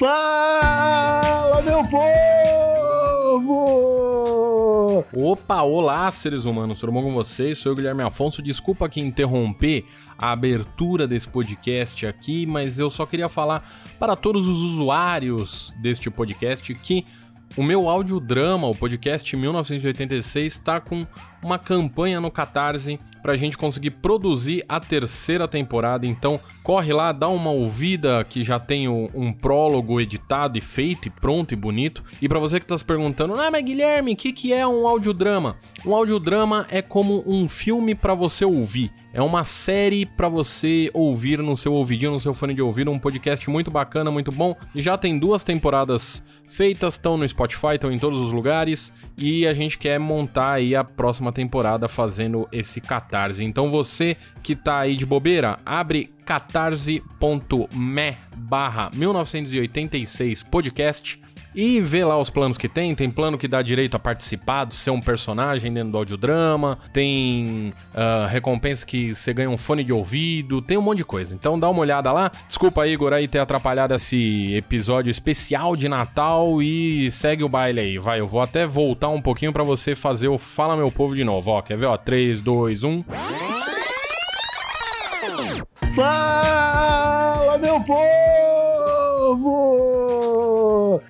[0.00, 2.24] Fala, meu povo!
[5.12, 7.58] Opa, olá, seres humanos, tudo bom com vocês?
[7.58, 8.40] Sou o Guilherme Afonso.
[8.40, 9.84] Desculpa aqui interromper
[10.16, 13.62] a abertura desse podcast aqui, mas eu só queria falar
[13.98, 17.04] para todos os usuários deste podcast que
[17.56, 21.06] o meu audiodrama, o podcast 1986, está com
[21.42, 26.06] uma campanha no Catarse para a gente conseguir produzir a terceira temporada.
[26.06, 31.10] Então, corre lá, dá uma ouvida que já tem um, prólogo editado e feito e
[31.10, 32.04] pronto e bonito.
[32.20, 34.86] E para você que está se perguntando, ah, mas Guilherme, o que, que é um
[34.86, 35.56] audiodrama?
[35.84, 38.92] Um audiodrama é como um filme para você ouvir.
[39.12, 42.98] É uma série para você ouvir no seu ouvidinho, no seu fone de ouvido, um
[42.98, 44.54] podcast muito bacana, muito bom.
[44.72, 49.48] E já tem duas temporadas feitas, estão no Spotify, estão em todos os lugares, e
[49.48, 53.42] a gente quer montar aí a próxima temporada fazendo esse Catarse.
[53.42, 61.20] Então você que tá aí de bobeira, abre catarse.me barra 1986 podcast
[61.54, 62.94] e vê lá os planos que tem.
[62.94, 66.78] Tem plano que dá direito a participar, de ser um personagem dentro do audiodrama.
[66.92, 70.62] Tem uh, recompensa que você ganha um fone de ouvido.
[70.62, 71.34] Tem um monte de coisa.
[71.34, 72.30] Então dá uma olhada lá.
[72.46, 76.62] Desculpa, Igor, aí ter atrapalhado esse episódio especial de Natal.
[76.62, 77.98] E segue o baile aí.
[77.98, 81.24] Vai, eu vou até voltar um pouquinho para você fazer o Fala Meu Povo de
[81.24, 81.50] novo.
[81.50, 81.86] Ó, quer ver?
[81.86, 83.04] Ó, 3, 2, 1.
[85.94, 89.89] Fala, meu povo!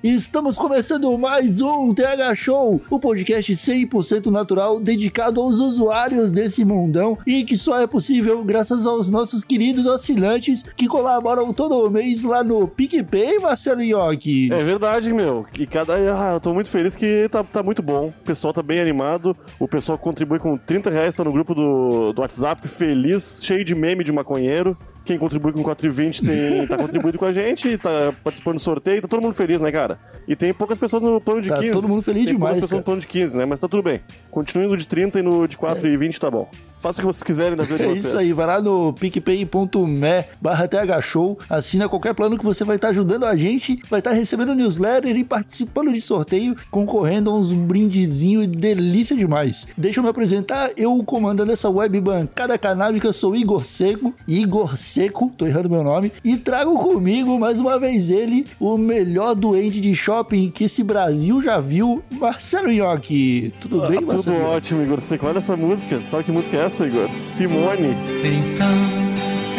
[0.02, 7.16] Estamos começando mais um TH Show, o podcast 100% natural dedicado aos usuários desse mundão
[7.26, 12.42] e que só é possível graças aos nossos queridos assinantes que colaboram todo mês lá
[12.42, 14.52] no PicPay, Marcelo Iocchi.
[14.52, 15.46] É verdade, meu.
[15.58, 15.94] E cada.
[15.94, 18.08] Ah, eu tô muito feliz que tá, tá muito bom.
[18.08, 19.36] O pessoal tá bem animado.
[19.58, 23.74] O pessoal contribui com 30 reais, tá no grupo do, do WhatsApp, feliz, cheio de
[23.74, 24.76] meme de maconheiro.
[25.04, 29.08] Quem contribui com 4,20 tem, tá contribuindo com a gente, tá participando do sorteio, tá
[29.08, 29.98] todo mundo feliz, né, cara?
[30.28, 31.72] E tem poucas pessoas no plano de Tá 15.
[31.72, 32.80] todo mundo feliz tem demais, poucas pessoas cara.
[32.80, 33.44] no plano de 15, né?
[33.44, 34.00] Mas tá tudo bem.
[34.30, 36.48] Continue no de 30 e no de 4,20 tá bom.
[36.80, 40.24] Faça o que vocês quiserem da vida de É isso aí, vai lá no picpay.me
[40.40, 44.54] barra thshow, assina qualquer plano que você vai estar ajudando a gente, vai estar recebendo
[44.54, 49.66] newsletter e participando de sorteio, concorrendo a uns brindezinhos delícia demais.
[49.76, 55.30] Deixa eu me apresentar, eu comandando essa web bancada canábica, sou Igor Seco, Igor Seco,
[55.36, 59.94] tô errando meu nome, e trago comigo mais uma vez ele, o melhor doente de
[59.94, 63.52] shopping que esse Brasil já viu, Marcelo Nhoque.
[63.60, 64.22] Tudo bem, Ah, Marcelo?
[64.22, 65.00] tudo ótimo, Igor.
[65.00, 66.00] Você olha essa música.
[66.10, 67.08] Sabe que música é essa, Igor?
[67.10, 67.96] Simone.
[68.24, 68.66] Então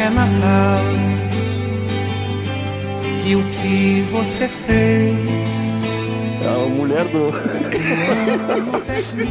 [0.00, 0.80] é Natal.
[3.24, 5.52] E o que você fez?
[6.42, 7.30] É a mulher do.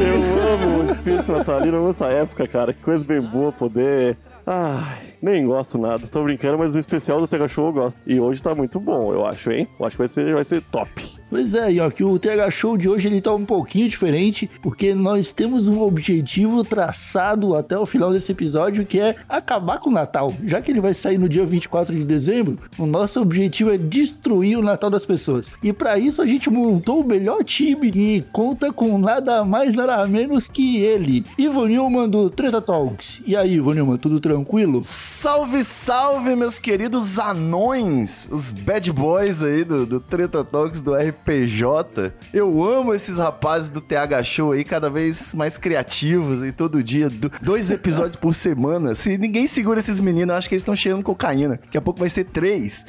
[0.00, 0.18] eu
[0.54, 2.72] amo o espírito natalino, eu amo essa época, cara.
[2.72, 4.16] Que coisa bem boa poder.
[4.46, 6.06] Ai, nem gosto nada.
[6.08, 7.98] Tô brincando, mas o especial do Tega Show eu gosto.
[8.10, 9.68] E hoje tá muito bom, eu acho, hein?
[9.78, 11.21] Eu acho que vai ser, vai ser top.
[11.32, 15.32] Pois é, que o TH Show de hoje ele tá um pouquinho diferente, porque nós
[15.32, 20.30] temos um objetivo traçado até o final desse episódio, que é acabar com o Natal.
[20.44, 24.58] Já que ele vai sair no dia 24 de dezembro, o nosso objetivo é destruir
[24.58, 25.50] o Natal das pessoas.
[25.62, 30.06] E para isso a gente montou o melhor time que conta com nada mais nada
[30.06, 33.22] menos que ele, Ivo Nilman do Treta Talks.
[33.26, 34.82] E aí, Ivo Nilman, tudo tranquilo?
[34.84, 42.12] Salve, salve, meus queridos anões, os bad boys aí do, do Treta Talks do RPG.
[42.32, 47.08] Eu amo esses rapazes do TH Show aí, cada vez mais criativos e todo dia,
[47.08, 48.94] do- dois episódios por semana.
[48.94, 51.60] Se ninguém segura esses meninos, eu acho que eles estão cheirando cocaína.
[51.62, 52.84] Daqui a pouco vai ser três.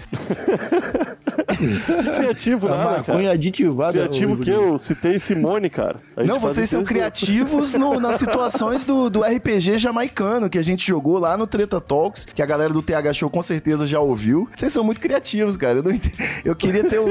[2.18, 2.98] Criativo nada, cara.
[2.98, 3.92] maconha aditivada.
[3.94, 5.98] Criativo que eu citei Simone, cara.
[6.26, 10.86] Não, vocês são desde- criativos no- nas situações do, do RPG jamaicano que a gente
[10.86, 14.48] jogou lá no Treta Talks, que a galera do TH Show com certeza já ouviu.
[14.56, 15.80] Vocês são muito criativos, cara.
[15.80, 16.14] Eu, não ent-
[16.44, 17.06] eu queria ter o,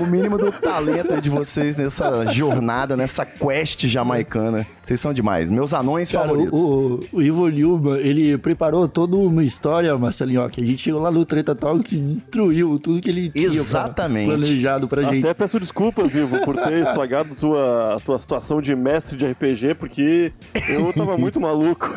[0.00, 4.66] o mínimo do talento de vocês nessa jornada, nessa quest jamaicana.
[4.82, 5.50] Vocês são demais.
[5.50, 6.58] Meus anões Cara, favoritos.
[6.58, 11.00] o, o, o Ivo Nilman, ele preparou toda uma história, Marcelinho, que a gente chegou
[11.02, 14.26] lá no Treta Talks e destruiu tudo que ele tinha pra- Exatamente.
[14.26, 15.24] planejado pra gente.
[15.24, 20.32] Até peço desculpas, Ivo, por ter estragado tua, tua situação de mestre de RPG, porque
[20.68, 21.88] eu tava muito maluco.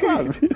[0.00, 0.50] Sabe?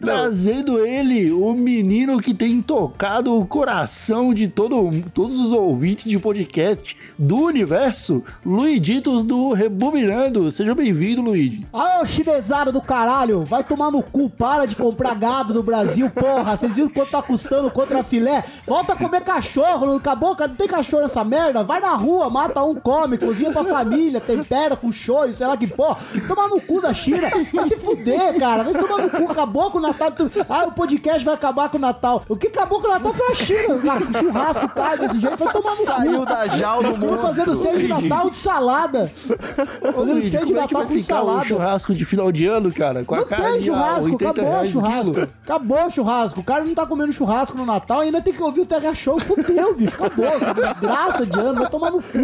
[0.00, 6.18] Trazendo ele, o menino que tem tocado o coração de todo, todos os ouvintes de
[6.18, 10.50] podcast do universo, Luiditos do Rebobinando.
[10.50, 11.66] Seja bem-vindo, Luigi.
[11.72, 16.10] Ah, ô chinesada do caralho, vai tomar no cu, para de comprar gado no Brasil,
[16.10, 16.56] porra.
[16.56, 18.44] Vocês viram quanto tá custando contra filé?
[18.66, 20.36] Volta a comer cachorro, não acabou?
[20.38, 21.62] Não tem cachorro nessa merda?
[21.62, 25.66] Vai na rua, mata um, come, cozinha pra família, tempera com show, sei lá que
[25.66, 25.98] porra.
[26.26, 27.13] Tomar no cu da China,
[27.52, 28.62] vai se fuder, cara.
[28.64, 30.10] Vai tomar no cu, acabou com o Natal.
[30.12, 32.24] tu- Ah, o podcast vai acabar com o Natal.
[32.28, 34.06] O que acabou com o Natal foi a China, cara.
[34.06, 35.84] Com churrasco, carne desse jeito, vai tomar no cu.
[35.84, 37.26] Saiu da jaula do Tô monstro.
[37.26, 39.12] fazendo ceia de Natal de salada.
[39.94, 41.44] Fazendo ceia de é Natal com salada.
[41.44, 43.04] churrasco de final de ano, cara?
[43.04, 45.20] Com a Não carne tem a churrasco, 80 acabou o churrasco.
[45.44, 46.40] Acabou o churrasco.
[46.40, 48.94] O cara não tá comendo churrasco no Natal e ainda tem que ouvir o TH
[48.94, 49.18] Show.
[49.20, 49.94] Fudeu, bicho.
[49.94, 50.26] Acabou.
[50.40, 51.60] Que desgraça de ano.
[51.60, 52.18] Vai tomar no cu.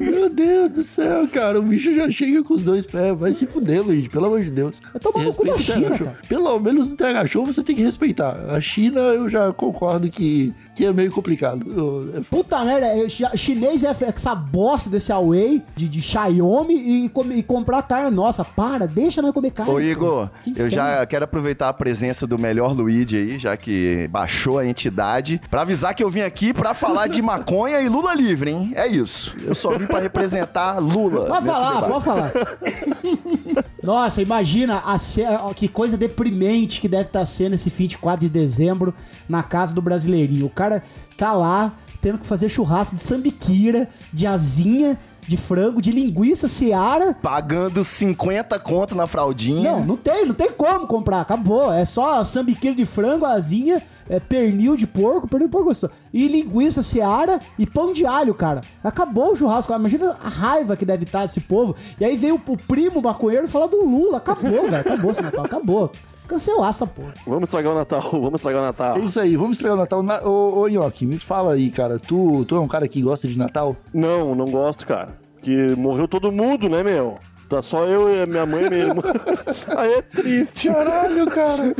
[0.00, 1.58] Meu Deus do céu, cara.
[1.58, 3.16] O bicho já chega com os dois pés.
[3.18, 4.80] Vai se fuder, Luigi, pelo amor de Deus.
[4.92, 6.18] Vai tomar no cu da China, cara.
[6.28, 8.36] Pelo menos o TH Show você tem que respeitar.
[8.50, 11.66] A China, eu já concordo que, que é meio complicado.
[12.14, 12.22] Eu-.
[12.30, 17.42] Puta merda, é, chi- chinês é essa bosta desse Huawei de, de Xiaomi e, e
[17.42, 18.44] comprar carne nossa.
[18.44, 19.72] Para, deixa nós comer carne.
[19.72, 19.80] Ô.
[19.80, 24.66] Igor, eu já quero aproveitar a presença do melhor Luigi aí, já que baixou a
[24.66, 28.72] entidade, pra avisar que eu vim aqui pra falar de maconha e Lula livre, hein?
[28.74, 29.34] É isso.
[29.44, 31.26] Eu só vim pra representar Lula.
[31.26, 31.90] Pode falar, debate.
[31.92, 32.32] pode falar.
[33.82, 35.24] Nossa, imagina a ce-
[35.56, 38.94] que coisa deprimente que deve estar sendo esse 24 de dezembro
[39.28, 40.46] na casa do brasileirinho.
[40.46, 40.82] O cara
[41.16, 47.14] tá lá tendo que fazer churrasco de sambiquira, de asinha, de frango, de linguiça seara.
[47.14, 49.70] Pagando 50 conto na fraldinha.
[49.72, 51.72] Não, não tem, não tem como comprar, acabou.
[51.72, 53.80] É só sambiquira de frango, asinha,
[54.12, 55.90] é, pernil de porco, pernil de porco gostoso.
[56.12, 58.60] E linguiça seara e pão de alho, cara.
[58.84, 59.72] Acabou o churrasco.
[59.72, 61.74] Imagina a raiva que deve estar desse povo.
[61.98, 64.18] E aí veio o, o primo maconheiro falar do Lula.
[64.18, 64.76] Acabou, velho.
[64.76, 65.90] Acabou esse Natal, acabou.
[66.28, 67.14] Cancelar essa porra.
[67.26, 68.96] Vamos estragar o Natal, vamos estragar o Natal.
[68.96, 70.02] É isso aí, vamos estrear o Natal.
[70.02, 70.22] Na...
[70.22, 71.98] Ô, ô Nhoque, me fala aí, cara.
[71.98, 73.74] Tu, tu é um cara que gosta de Natal?
[73.94, 75.08] Não, não gosto, cara.
[75.40, 77.16] Que morreu todo mundo, né, meu?
[77.52, 79.02] Tá só eu e a minha mãe e minha irmã.
[79.76, 80.68] Aí é triste.
[80.68, 81.74] Caralho, cara.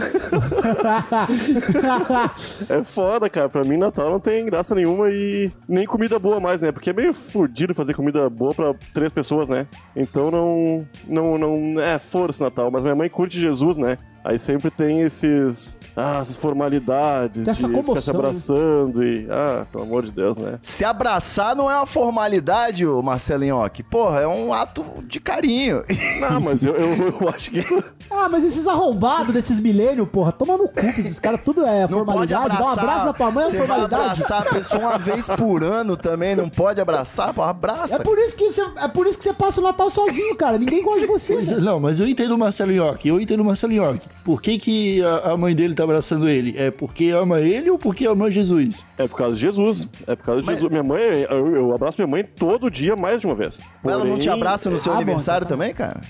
[2.68, 3.48] É foda, cara.
[3.48, 6.70] Pra mim, Natal não tem graça nenhuma e nem comida boa mais, né?
[6.72, 9.66] Porque é meio fudido fazer comida boa pra três pessoas, né?
[9.96, 10.86] Então não.
[11.08, 11.80] Não, não.
[11.80, 12.70] É, foda-se Natal.
[12.70, 13.96] Mas minha mãe curte Jesus, né?
[14.24, 15.76] Aí sempre tem esses.
[15.96, 17.44] Ah, essas formalidades.
[17.44, 18.20] Tem essa de ficar se comoção, né?
[18.20, 19.26] abraçando e.
[19.28, 20.58] Ah, pelo amor de Deus, né?
[20.62, 23.82] Se abraçar não é uma formalidade, ô Marcelo Nhoque.
[23.82, 25.82] Porra, é um ato de carinho.
[26.20, 27.82] Não, mas eu, eu, eu acho que isso.
[28.14, 31.82] Ah, mas esses arrombados desses milênios, porra, toma no cu, que esses caras tudo é
[31.82, 32.58] Não formalidade.
[32.58, 34.04] Dá um abraço na tua mãe é Você formalidade.
[34.04, 36.36] abraçar a pessoa uma vez por ano também.
[36.36, 37.94] Não pode abraçar, pô, abraça.
[37.94, 40.58] É por isso que você, é por isso que você passa o Natal sozinho, cara.
[40.58, 41.32] Ninguém gosta de você.
[41.32, 41.64] Pois é, velho.
[41.64, 44.06] Não, mas eu entendo o Marcelo Nhoque, eu entendo o Marcelo Nhoque.
[44.24, 46.54] Por que, que a, a mãe dele tá abraçando ele?
[46.56, 48.86] É porque ama ele ou porque ama Jesus?
[48.96, 49.88] É por causa de Jesus.
[50.06, 50.70] É por causa de Jesus.
[50.70, 53.60] Minha mãe, eu, eu abraço minha mãe todo dia mais de uma vez.
[53.82, 55.62] Mas ela não te abraça no seu Ah, bom, aniversário então tá.
[55.64, 56.00] também, cara?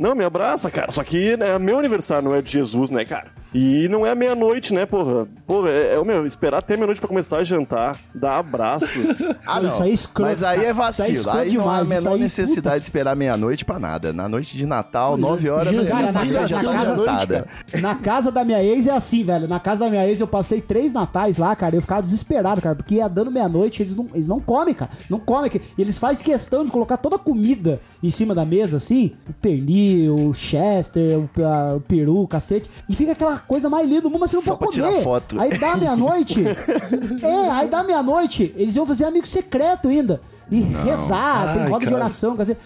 [0.00, 0.90] Não, me abraça, cara.
[0.90, 3.26] Só que né, meu aniversário não é de Jesus, né, cara?
[3.52, 5.26] E não é meia-noite, né, porra?
[5.44, 8.98] Porra, é, é o meu, esperar até meia-noite pra começar a jantar, dar abraço.
[9.44, 10.88] Ah, Não, isso aí é escroto, Mas aí é cara.
[10.90, 11.30] Isso aí é vacilo.
[11.40, 14.12] aí não há a menor aí, necessidade de esperar meia-noite pra nada.
[14.12, 17.46] Na noite de Natal, 9 horas, Jesus, minha cara, na já na tá casa- jantada.
[17.80, 19.48] Na casa da minha ex é assim, velho.
[19.48, 21.74] Na casa da minha ex eu passei três natais lá, cara.
[21.74, 22.76] Eu ficava desesperado, cara.
[22.76, 24.92] Porque ia dando meia-noite, eles não, eles não comem, cara.
[25.10, 25.50] Não comem.
[25.50, 29.12] que- E eles fazem questão de colocar toda a comida em cima da mesa, assim.
[29.28, 32.70] O pernil, o chester, o, a- o peru, o cacete.
[32.88, 34.92] E fica aquela coisa mais linda do mundo, mas você não Só pode pra comer.
[34.98, 35.40] tirar foto.
[35.40, 36.44] Aí dá meia-noite.
[37.22, 38.54] é, aí dá meia-noite.
[38.56, 40.20] Eles iam fazer amigo secreto ainda.
[40.50, 41.96] E rezar, tem Ai, roda de cara.
[41.96, 42.56] oração, quer dizer.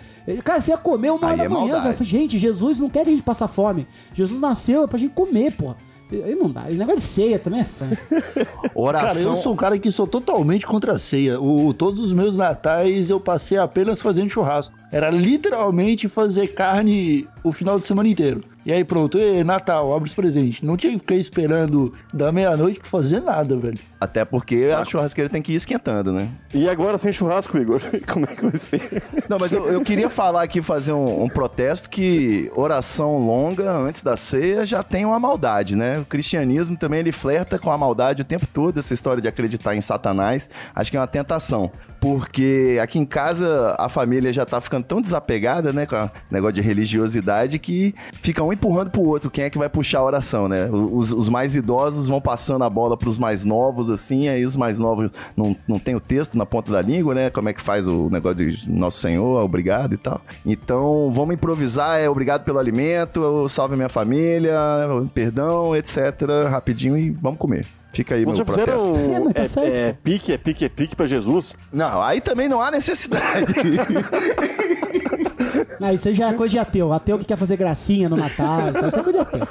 [0.43, 2.03] Cara, você ia comer uma hora Aí da é manhã, velho.
[2.05, 3.87] Gente, Jesus não quer que a gente passe fome.
[4.15, 5.77] Jesus nasceu é pra gente comer, porra.
[6.11, 6.67] Aí não dá.
[6.69, 7.91] Esse negócio de ceia também é fã.
[8.75, 9.09] Oração.
[9.09, 11.41] Cara, eu sou um cara que sou totalmente contra a ceia.
[11.41, 14.75] O, todos os meus natais eu passei apenas fazendo churrasco.
[14.95, 18.45] Era literalmente fazer carne o final de semana inteiro.
[18.65, 20.63] E aí pronto, e Natal, abre os presentes.
[20.63, 23.77] Não tinha que ficar esperando da meia-noite pra fazer nada, velho.
[24.01, 26.31] Até porque a churrasqueira tem que ir esquentando, né?
[26.55, 27.83] e agora sem churrasco, Igor?
[28.11, 29.03] Como é que vai ser?
[29.29, 34.01] Não, mas eu, eu queria falar aqui, fazer um, um protesto que oração longa antes
[34.01, 35.99] da ceia já tem uma maldade, né?
[35.99, 39.75] O cristianismo também ele flerta com a maldade o tempo todo, essa história de acreditar
[39.75, 40.49] em Satanás.
[40.75, 41.71] Acho que é uma tentação.
[42.01, 46.11] Porque aqui em casa a família já tá ficando ficando tão desapegada, né, com o
[46.31, 49.31] negócio de religiosidade, que fica um empurrando pro outro.
[49.31, 50.69] Quem é que vai puxar a oração, né?
[50.71, 54.79] Os, os mais idosos vão passando a bola pros mais novos, assim, aí os mais
[54.79, 57.31] novos não, não tem o texto na ponta da língua, né?
[57.31, 60.21] Como é que faz o negócio de Nosso Senhor, obrigado e tal.
[60.45, 64.59] Então, vamos improvisar, é obrigado pelo alimento, salve minha família,
[65.13, 65.99] perdão, etc.
[66.51, 67.67] Rapidinho e vamos comer.
[67.95, 69.15] Fica aí Vocês meu fizeram protesto.
[69.15, 69.75] É, mas tá é, certo.
[69.75, 71.55] é pique, é pique, é pique pra Jesus?
[71.73, 73.47] Não, aí também não há necessidade.
[75.81, 76.93] Ah, isso aí já é coisa de ateu.
[76.93, 78.69] Ateu que quer fazer gracinha no Natal.
[78.69, 79.49] Então, isso é coisa de ateu.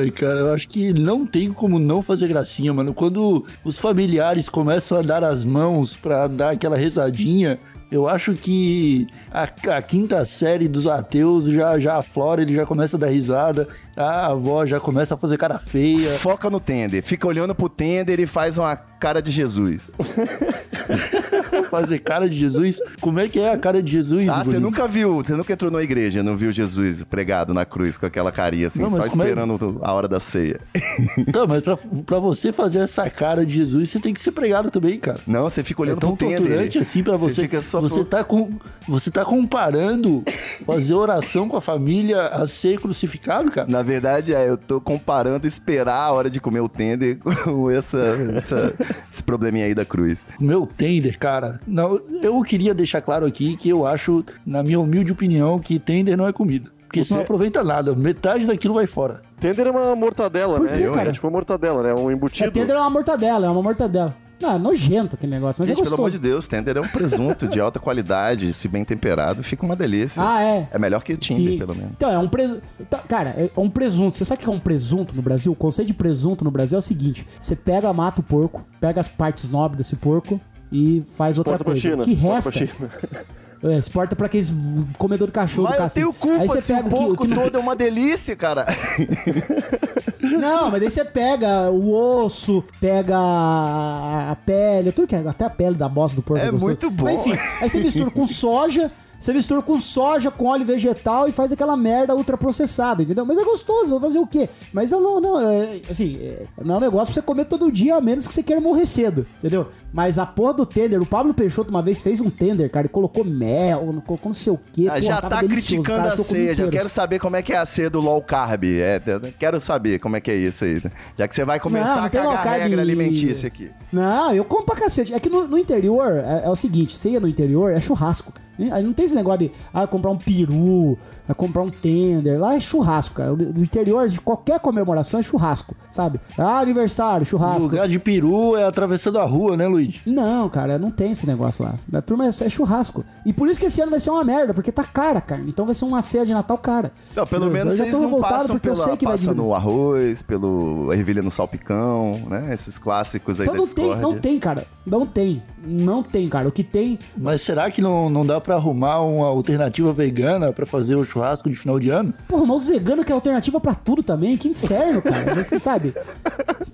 [0.00, 2.94] Ai, cara, eu acho que não tem como não fazer gracinha, mano.
[2.94, 7.58] Quando os familiares começam a dar as mãos pra dar aquela rezadinha,
[7.94, 9.44] eu acho que a,
[9.76, 14.26] a quinta série dos ateus já, já aflora, ele já começa a dar risada, a
[14.26, 16.10] avó já começa a fazer cara feia.
[16.14, 17.04] Foca no tender.
[17.04, 19.92] Fica olhando pro tender e faz uma cara de Jesus.
[21.70, 22.80] fazer cara de Jesus.
[23.00, 24.28] Como é que é a cara de Jesus?
[24.28, 27.98] Ah, você nunca viu, você nunca entrou na igreja, não viu Jesus pregado na cruz
[27.98, 30.60] com aquela carinha assim, Não, só é- esperando a hora da ceia.
[31.32, 34.70] Tá, mas pra, pra você fazer essa cara de Jesus, você tem que ser pregado
[34.70, 35.18] também, cara.
[35.26, 36.38] Não, você fica É olhando tão pro tender.
[36.42, 37.42] torturante assim pra você.
[37.42, 38.50] fica só você, tá com,
[38.86, 40.22] você tá comparando
[40.66, 43.68] fazer oração com a família a ser crucificado, cara?
[43.70, 47.98] Na verdade, é, eu tô comparando esperar a hora de comer o tender com essa,
[48.36, 48.74] essa-
[49.10, 50.26] esse probleminha aí da cruz.
[50.38, 51.53] Meu tender, cara.
[51.66, 56.16] Não, eu queria deixar claro aqui que eu acho, na minha humilde opinião, que tender
[56.16, 56.70] não é comida.
[56.86, 57.94] Porque isso não aproveita nada.
[57.94, 59.20] Metade daquilo vai fora.
[59.40, 60.72] Tender é uma mortadela, Por né?
[60.76, 61.08] quê, Eu- cara?
[61.08, 61.94] É tipo uma mortadela, né?
[62.00, 62.50] Um É, embutido.
[62.52, 64.14] tender é uma mortadela, é uma mortadela.
[64.40, 66.22] Não, é nojento aquele negócio, mas Gente, é pelo amor gostoso.
[66.22, 70.22] de Deus, tender é um presunto de alta qualidade, se bem temperado, fica uma delícia.
[70.22, 70.68] Ah, é.
[70.72, 71.58] É melhor que Tinder, Sim.
[71.58, 71.92] pelo menos.
[71.96, 72.60] Então, é um presunto.
[73.08, 74.16] Cara, é um presunto.
[74.16, 75.50] Você sabe o que é um presunto no Brasil?
[75.50, 79.00] O conceito de presunto no Brasil é o seguinte: você pega, mata o porco, pega
[79.00, 80.38] as partes nobres desse porco
[80.74, 81.80] e faz outra coisa.
[81.80, 82.02] China.
[82.02, 82.50] O que resta.
[83.66, 84.52] É, exporta pra aqueles
[84.98, 87.42] comedor de cachorro Mas do eu tenho culpa Aí você pega o porco que não-
[87.44, 88.66] todo é uma delícia, cara.
[90.20, 95.44] Não, mas daí você pega o osso, pega a, a pele, tudo que é, até
[95.46, 96.42] a pele da bosta do porco.
[96.42, 96.66] É gostoso.
[96.66, 97.04] muito bom.
[97.04, 101.32] Mas enfim, aí você mistura com soja, você mistura com soja, com óleo vegetal e
[101.32, 103.24] faz aquela merda ultraprocessada, entendeu?
[103.24, 104.48] Mas é gostoso, vou fazer o quê?
[104.72, 107.72] Mas eu não, não, é, assim, é, não é um negócio pra você comer todo
[107.72, 109.68] dia, a menos que você queira morrer cedo, entendeu?
[109.94, 112.88] Mas a porra do tender, o Pablo Peixoto uma vez fez um tender, cara, e
[112.88, 114.88] colocou mel, colocou não sei o quê.
[114.90, 117.64] Ah, já tá criticando cara, a ceia, já quero saber como é que é a
[117.64, 118.64] ceia do low carb.
[118.64, 119.00] É,
[119.38, 120.82] quero saber como é que é isso aí.
[121.16, 122.62] Já que você vai começar Não, a cagar carb.
[122.62, 123.70] regra alimentícia aqui.
[123.92, 125.14] Não, eu como pra cacete.
[125.14, 128.32] É que no, no interior, é, é o seguinte, ceia no interior é churrasco.
[128.72, 132.38] Aí não tem esse negócio de ah, comprar um peru, ah, comprar um tender.
[132.40, 133.32] Lá é churrasco, cara.
[133.32, 136.20] No interior, de qualquer comemoração é churrasco, sabe?
[136.38, 137.62] Ah, aniversário, O churrasco.
[137.62, 140.00] lugar de peru é atravessando a rua, né, Luiz?
[140.06, 141.74] Não, cara, não tem esse negócio lá.
[141.88, 143.04] Da turma é, é churrasco.
[143.24, 145.48] E por isso que esse ano vai ser uma merda, porque tá cara a carne.
[145.48, 146.92] Então vai ser uma ceia de Natal cara.
[147.16, 149.14] Não, pelo Eu- menos eu vocês tô não passam porque eu pela, sei que vai
[149.14, 149.46] passa diminuir.
[149.48, 152.50] no arroz, pelo ervilha no salpicão, né?
[152.52, 154.66] Esses clássicos aí Então da não tem, não tem, cara.
[154.86, 155.42] Não tem.
[155.66, 156.46] Não tem, cara.
[156.48, 160.66] O que tem Mas será que não, não dá pra arrumar uma alternativa vegana pra
[160.66, 162.12] fazer o churrasco de final de ano?
[162.28, 164.36] Porra, mas os veganos que é alternativa pra tudo também.
[164.36, 165.34] Que inferno, cara.
[165.44, 165.94] Você sabe?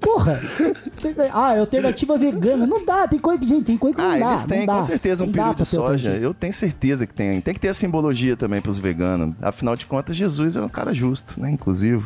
[0.01, 0.41] Porra.
[1.33, 2.67] Ah, é alternativa vegana.
[2.67, 4.31] Não dá, tem coisa que, gente, tem coisa que não Ah, dá.
[4.31, 4.75] eles têm não dá.
[4.77, 6.11] com certeza um Não pra de soja.
[6.13, 7.41] Eu tenho certeza que tem.
[7.41, 9.35] Tem que ter a simbologia também pros veganos.
[9.43, 11.51] Afinal de contas, Jesus é um cara justo, né?
[11.51, 12.05] Inclusive.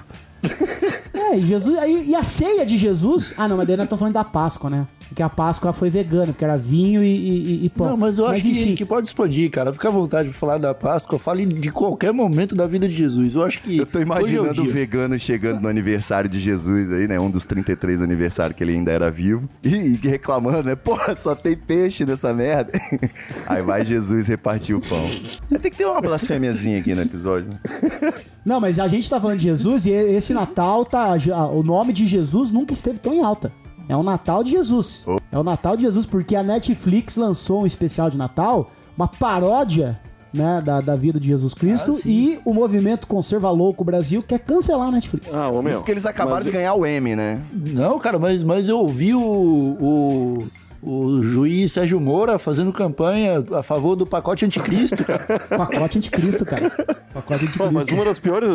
[1.14, 1.78] É, e Jesus.
[1.78, 3.32] aí- E a ceia de Jesus.
[3.36, 4.86] Ah, não, mas daí nós estamos falando da Páscoa, né?
[5.14, 7.90] Porque a Páscoa foi vegana, porque era vinho e, e, e pão.
[7.90, 9.72] Não, mas eu acho que, enfim, que pode expandir, cara.
[9.72, 11.20] Fica à vontade pra falar da Páscoa.
[11.20, 13.36] Fale de qualquer momento da vida de Jesus.
[13.36, 13.78] Eu acho que.
[13.78, 17.20] Eu tô é imaginando o vegano chegando no aniversário de Jesus aí, né?
[17.20, 19.48] Um dos 33 aniversários que ele ainda era vivo.
[19.62, 20.74] E, e reclamando, né?
[20.74, 22.72] Porra, só tem peixe nessa merda.
[23.46, 25.06] Aí vai Jesus repartir o pão.
[25.48, 27.50] Tem que ter uma blasfêmiazinha aqui no episódio.
[27.50, 28.12] né?
[28.44, 31.14] Não, mas a gente tá falando de Jesus e esse Natal tá.
[31.52, 33.52] O nome de Jesus nunca esteve tão em alta.
[33.88, 35.04] É o Natal de Jesus.
[35.06, 35.18] Oh.
[35.30, 40.00] É o Natal de Jesus, porque a Netflix lançou um especial de Natal, uma paródia.
[40.32, 44.40] Né, da, da vida de Jesus Cristo Ah, e o movimento Conserva Louco Brasil quer
[44.40, 45.32] cancelar a Netflix.
[45.32, 45.70] Ah, ô meu.
[45.70, 47.40] Isso porque eles acabaram mas- de ganhar o M, né?
[47.52, 50.48] Não, cara, mas, mas eu ouvi o, o,
[50.86, 55.24] o juiz Sérgio Moura fazendo campanha a favor do pacote anticristo, cara.
[55.48, 56.70] Pacote anticristo, cara.
[57.12, 57.94] Pacote Pô, mas anticristo.
[57.94, 58.48] uma das piores.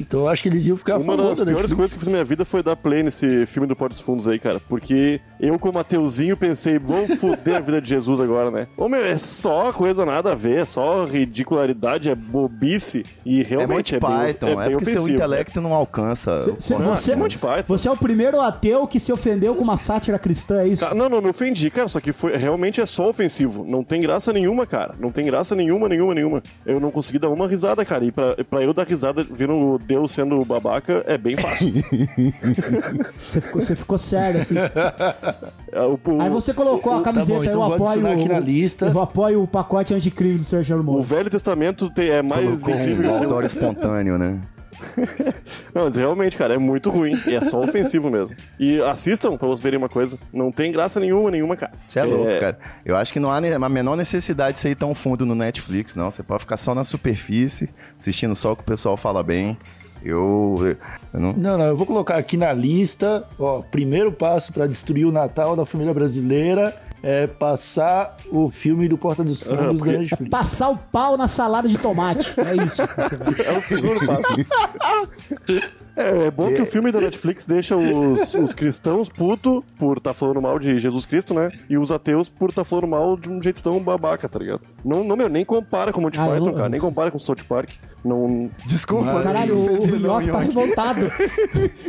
[0.00, 1.74] Então eu acho que eles iam ficar Uma das da piores Netflix.
[1.76, 4.26] coisas que eu fiz na minha vida foi dar play nesse filme do Portos Fundos
[4.26, 4.60] aí, cara.
[4.68, 8.66] Porque eu, como ateuzinho, pensei, vão foder a vida de Jesus agora, né?
[8.76, 13.04] Ô, meu, é só coisa nada a ver, é só ridicularidade, é bobice.
[13.24, 14.46] E É realmente Monty é, bem, Python.
[14.48, 16.42] É, bem porque seu ofensivo, intelecto não alcança.
[16.58, 17.64] Cê- o- você, é Monty Python.
[17.68, 20.94] você é o primeiro ateu que se ofendeu com uma sátira cristã, é isso?
[20.94, 23.64] Não, não, me ofendi, cara, só que foi, realmente é só ofensivo.
[23.64, 24.94] Não tem graça nenhuma, cara.
[24.98, 26.42] Não tem graça nenhuma, nenhuma, nenhuma.
[26.64, 28.04] Eu não consegui dar uma risada, cara.
[28.04, 31.72] E pra, pra eu dar risada vendo o Deus sendo babaca é bem fácil.
[33.18, 34.54] Você ficou, você ficou sério, assim.
[35.72, 38.06] É, o- o- Aí você colocou a Tá camiseta, bom, então eu apoio.
[38.12, 38.86] aqui na o- lista.
[38.86, 41.14] Eu apoio o pacote anticrime do Sérgio O Hermoso.
[41.14, 44.38] Velho Testamento tem- é mais Colocou incrível um que outdoor espontâneo, né?
[45.74, 47.20] Não, mas realmente, cara, é muito ruim.
[47.26, 48.36] E é só ofensivo mesmo.
[48.58, 50.18] E assistam pra vocês verem uma coisa.
[50.32, 51.72] Não tem graça nenhuma, nenhuma, cara.
[51.86, 52.58] Você é louco, cara.
[52.84, 55.94] Eu acho que não há a menor necessidade de você ir tão fundo no Netflix,
[55.94, 56.10] não.
[56.10, 57.68] Você pode ficar só na superfície,
[57.98, 59.56] assistindo só o que o pessoal fala bem.
[60.02, 60.56] Eu,
[61.12, 61.32] eu não...
[61.32, 65.56] Não, não, eu vou colocar aqui na lista, ó, primeiro passo pra destruir o Natal
[65.56, 70.28] da família brasileira é passar o filme do Porta dos Fundos da porque- Netflix.
[70.30, 72.34] Passar o pau na salada de tomate.
[72.40, 72.82] É isso.
[72.82, 74.22] É o segundo passo.
[75.98, 80.12] É, é bom que o filme da Netflix deixa os, os cristãos puto por estar
[80.12, 81.50] falando mal de Jesus Cristo, né?
[81.70, 84.60] E os ateus por estar falando mal de um jeito tão babaca, tá ligado?
[84.84, 86.68] Não, não meu, nem compara com Monty Ah, Python, não- cara.
[86.68, 87.70] Nem compara com South Park.
[88.06, 88.50] Não...
[88.66, 89.22] Desculpa.
[89.22, 91.00] Caralho, o, o York tá revoltado.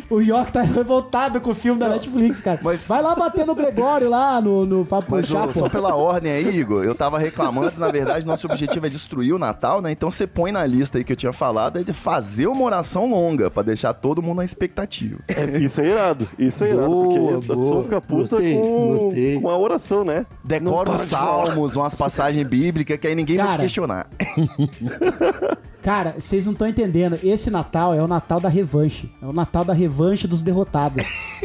[0.10, 2.60] O York tá revoltado com o filme da Netflix, cara.
[2.64, 6.32] mas- Vai lá bater no Gregório lá, no, no Fábio Mas ô, só pela ordem
[6.32, 9.92] aí, Igor, eu tava reclamando, na verdade, nosso objetivo é destruir o Natal, né?
[9.92, 13.10] Então você põe na lista aí que eu tinha falado, é de fazer uma oração
[13.10, 15.20] longa, pra deixar todo mundo na expectativa.
[15.28, 16.28] É, isso é irado.
[16.40, 16.88] Isso é irado.
[16.88, 17.06] Boa,
[17.40, 19.42] porque a pessoa fica puta Gostei, com, gostei.
[19.42, 20.26] com a oração, né?
[20.42, 23.64] Decora Não os salmos, umas passagens bíblicas que aí ninguém vai te Cara.
[23.64, 24.08] questionar.
[25.88, 27.18] Cara, vocês não estão entendendo.
[27.24, 29.10] Esse Natal é o Natal da revanche.
[29.22, 31.02] É o Natal da revanche dos derrotados.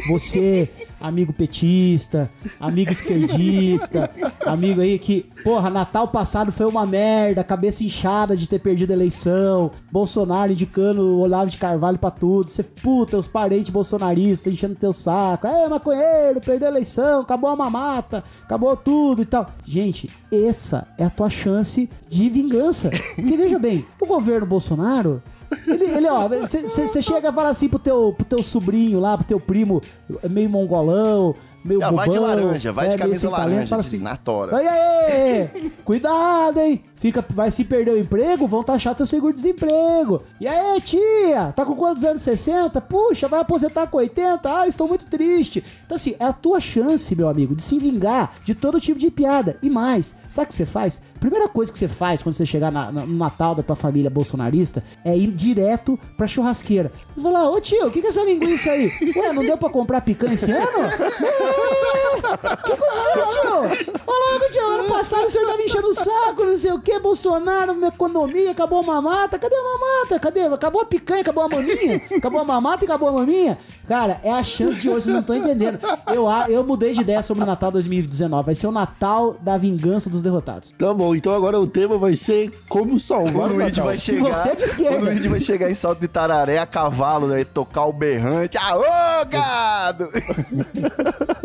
[0.09, 0.69] Você,
[1.02, 2.30] amigo petista,
[2.61, 4.09] amigo esquerdista,
[4.47, 8.94] amigo aí que, porra, Natal passado foi uma merda, cabeça inchada de ter perdido a
[8.94, 12.50] eleição, Bolsonaro indicando o Olavo de Carvalho pra tudo.
[12.50, 15.47] Você, puta, os parentes bolsonaristas enchendo teu saco.
[15.47, 19.47] É, maconheiro, perdeu a eleição, acabou a mamata, acabou tudo e tal.
[19.64, 22.90] Gente, essa é a tua chance de vingança.
[23.16, 25.23] Porque veja bem, o governo Bolsonaro.
[25.66, 29.26] Ele, ele ó, você chega e fala assim pro teu, pro teu sobrinho lá, pro
[29.26, 29.80] teu primo
[30.28, 33.50] meio mongolão, meio Já vai de bobão, laranja, vai de é, meio camisa sem talento,
[33.50, 34.56] laranja, fala de- assim, na tora.
[34.56, 36.82] Aí, aí, cuidado, hein?
[37.02, 40.23] Fica, vai se perder o emprego, vão taxar teu seguro-desemprego.
[40.40, 42.23] E aí, tia, tá com quantos anos?
[42.23, 42.80] 60?
[42.80, 44.40] Puxa, vai aposentar com 80?
[44.49, 45.64] Ah, estou muito triste.
[45.85, 49.10] Então, assim, é a tua chance, meu amigo, de se vingar de todo tipo de
[49.10, 49.56] piada.
[49.60, 51.02] E mais, sabe o que você faz?
[51.19, 54.08] Primeira coisa que você faz quando você chegar na- na- no Natal da tua família
[54.08, 56.93] bolsonarista é ir direto pra churrasqueira.
[57.17, 58.93] Você vai lá, ô tio, o que, que é essa linguiça aí?
[59.17, 60.78] Ué, não deu pra comprar picanha esse ano?
[60.86, 63.93] É, o que aconteceu, tio?
[64.06, 67.00] Ô, logo, tio, ano passado o senhor tava enchendo o saco, não sei o que,
[67.00, 69.39] Bolsonaro, minha economia, acabou a mamata.
[69.39, 70.19] Cadê a mamata?
[70.21, 70.41] Cadê?
[70.43, 72.02] Acabou a picanha, acabou a maminha?
[72.17, 73.59] Acabou a mamata e acabou a maminha?
[73.89, 75.78] Cara, é a chance de hoje, vocês não estão entendendo.
[76.13, 78.45] Eu, eu mudei de ideia sobre o Natal 2019.
[78.47, 80.73] Vai ser o Natal da vingança dos derrotados.
[80.78, 83.85] Tá bom, então agora o tema vai ser como salvar O o Luigi Natal.
[83.87, 84.35] vai Se chegar.
[84.35, 84.99] você é de esquerda.
[84.99, 87.41] O Luigi vai chegar em salto de tararé a cavalo, né?
[87.41, 88.59] e Tocar o berrante.
[88.59, 88.83] Aô,
[89.31, 90.09] gado!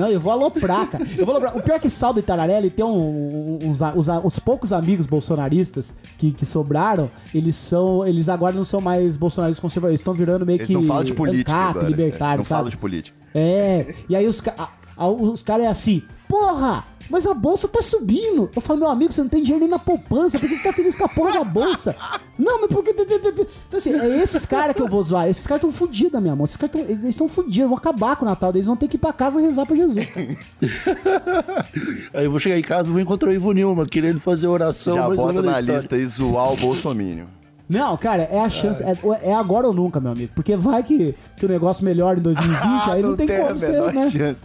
[0.00, 1.06] Não, eu vou aloprar, cara.
[1.16, 1.56] Eu vou aloprar.
[1.56, 3.92] O pior é que Saldo Itararelli tem um, uns, a-
[4.24, 8.06] os, poucos amigos bolsonaristas que, que sobraram, eles são.
[8.06, 10.72] Eles agora não são mais bolsonaristas conservadores, eles estão virando meio Eles que.
[10.72, 11.88] não falam de política ANCAP, agora.
[11.88, 12.58] libertário, Não sabe?
[12.58, 13.16] falam de política.
[13.34, 17.68] É, e aí os, ca- a- a- os caras é assim, porra, mas a bolsa
[17.68, 18.48] tá subindo.
[18.54, 20.72] Eu falo, meu amigo, você não tem dinheiro nem na poupança, por que você tá
[20.72, 21.96] feliz com a porra da bolsa?
[22.38, 22.90] Não, mas por que...
[22.90, 26.46] Então assim, é esses caras que eu vou zoar, esses caras tão fudidos, minha mão,
[26.46, 28.88] esses caras tão, eles estão fudidos, eu vou acabar com o Natal, eles vão ter
[28.88, 30.36] que ir pra casa rezar pra Jesus, cara.
[32.14, 34.94] Aí eu vou chegar em casa e vou encontrar o Ivo Nilma querendo fazer oração,
[34.94, 35.76] Já bota não na história.
[35.76, 37.28] lista aí zoar o Bolsomínio.
[37.70, 41.14] Não, cara, é a chance, é, é agora ou nunca, meu amigo, porque vai que,
[41.36, 42.58] que o negócio melhora em 2020,
[42.90, 44.10] aí não, tem, a como ser, menor né?
[44.10, 44.44] chance.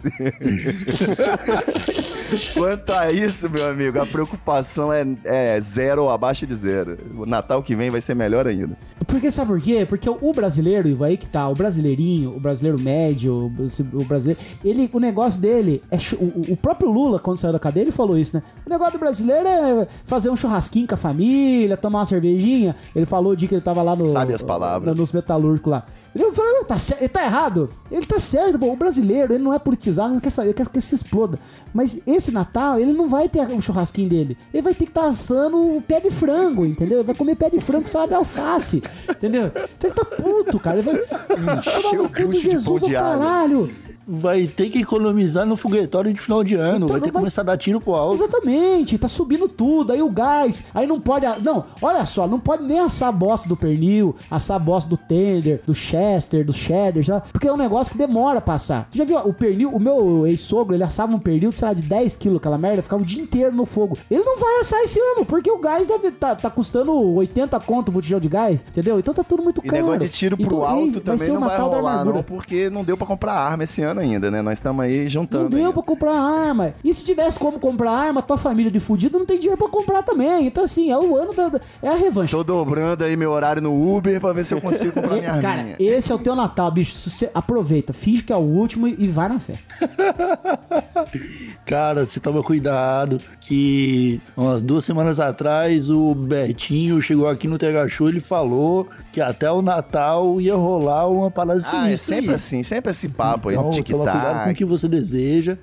[2.54, 6.96] Quanto a isso, meu amigo, a preocupação é, é zero ou abaixo de zero.
[7.16, 8.76] O Natal que vem vai ser melhor ainda.
[9.06, 9.86] Porque sabe por quê?
[9.88, 13.46] Porque o brasileiro, Ivo, aí que tá, o brasileirinho, o brasileiro médio,
[13.94, 17.84] o, brasileiro, ele, o negócio dele é o, o próprio Lula quando saiu da cadeia,
[17.84, 18.42] ele falou isso, né?
[18.66, 22.74] O negócio do brasileiro é fazer um churrasquinho com a família, tomar uma cervejinha.
[22.94, 24.92] Ele falou o dia que ele tava lá no Sabe as palavras.
[24.94, 25.84] no- nos metalúrgicos lá.
[26.16, 27.70] Ele falou, tá, ele tá errado.
[27.90, 28.72] Ele tá certo, pô.
[28.72, 31.38] O brasileiro, ele não é politizado, ele não quer saber, ele quer que se exploda.
[31.74, 34.38] Mas esse Natal, ele não vai ter o churrasquinho dele.
[34.52, 36.98] Ele vai ter que estar assando o pé de frango, entendeu?
[36.98, 39.46] Ele vai comer pé de frango salada de alface, entendeu?
[39.46, 40.78] Então ele tá puto, cara.
[40.78, 43.70] Ele vai tomar Encheu no o cu de Jesus, ô caralho.
[44.06, 46.76] Vai ter que economizar no foguetório de final de ano.
[46.84, 48.14] Então vai ter que vai- começar a dar tiro pro alto.
[48.14, 51.26] Exatamente, tá subindo tudo, aí o gás, aí não pode.
[51.42, 54.96] Não, olha só, não pode nem assar a bosta do pernil, assar a bosta do
[54.96, 57.26] tender, do chester, do cheddar, sabe?
[57.32, 58.86] Porque é um negócio que demora a passar.
[58.90, 59.70] Você já viu o pernil?
[59.70, 63.02] O meu ex-sogro, ele assava um pernil, sei lá, de 10 quilos, aquela merda, ficava
[63.02, 63.96] o dia inteiro no fogo.
[64.10, 67.88] Ele não vai assar esse ano, porque o gás deve tá, tá custando 80 conto
[67.88, 68.98] o botijão de gás, entendeu?
[68.98, 69.82] Então tá tudo muito E caro.
[69.82, 72.22] negócio de tiro pro Então, alto também ser o não vai Natal da rolar, não,
[72.22, 74.42] porque não deu pra comprar arma esse ano ainda, né?
[74.42, 75.44] Nós estamos aí juntando.
[75.44, 75.72] Não deu ainda.
[75.72, 76.72] pra comprar arma.
[76.84, 80.02] E se tivesse como comprar arma, tua família de fudido não tem dinheiro pra comprar
[80.02, 80.46] também.
[80.46, 81.60] Então, assim, é o ano da.
[81.82, 82.30] é a revanche.
[82.30, 85.60] Tô dobrando aí meu horário no Uber pra ver se eu consigo comprar minha Cara,
[85.60, 85.76] arminha.
[85.78, 86.96] esse é o teu Natal, bicho.
[86.96, 89.54] Você aproveita, finge que é o último e vai na fé.
[91.64, 97.88] Cara, você toma cuidado que umas duas semanas atrás o Betinho chegou aqui no TH
[97.88, 101.92] Show e ele falou que até o Natal ia rolar uma parada Ah, sinistra.
[101.92, 102.36] é sempre aí.
[102.36, 103.56] assim, sempre esse papo aí,
[103.92, 105.56] No toma cuidado com o que você deseja.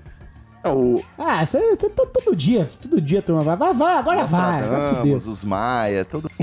[0.64, 3.42] É, o, Ah, você, você tá todo dia, todo dia, turma.
[3.42, 4.64] Vai, vai, vai agora vai.
[4.64, 6.30] Vai os Maia, todo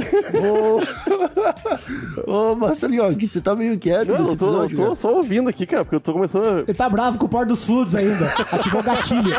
[0.00, 2.20] é, né?
[2.26, 5.48] Ô, Marcelinho, você tá meio quieto Não, nesse eu tô, eu episódio, tô só ouvindo
[5.48, 6.58] aqui, cara, porque eu tô começando a...
[6.60, 8.32] Ele tá bravo com o Porto dos Fundos ainda.
[8.52, 9.30] Ativou o gatilho.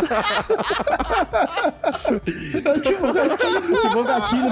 [3.76, 4.44] Ativou o gatilho.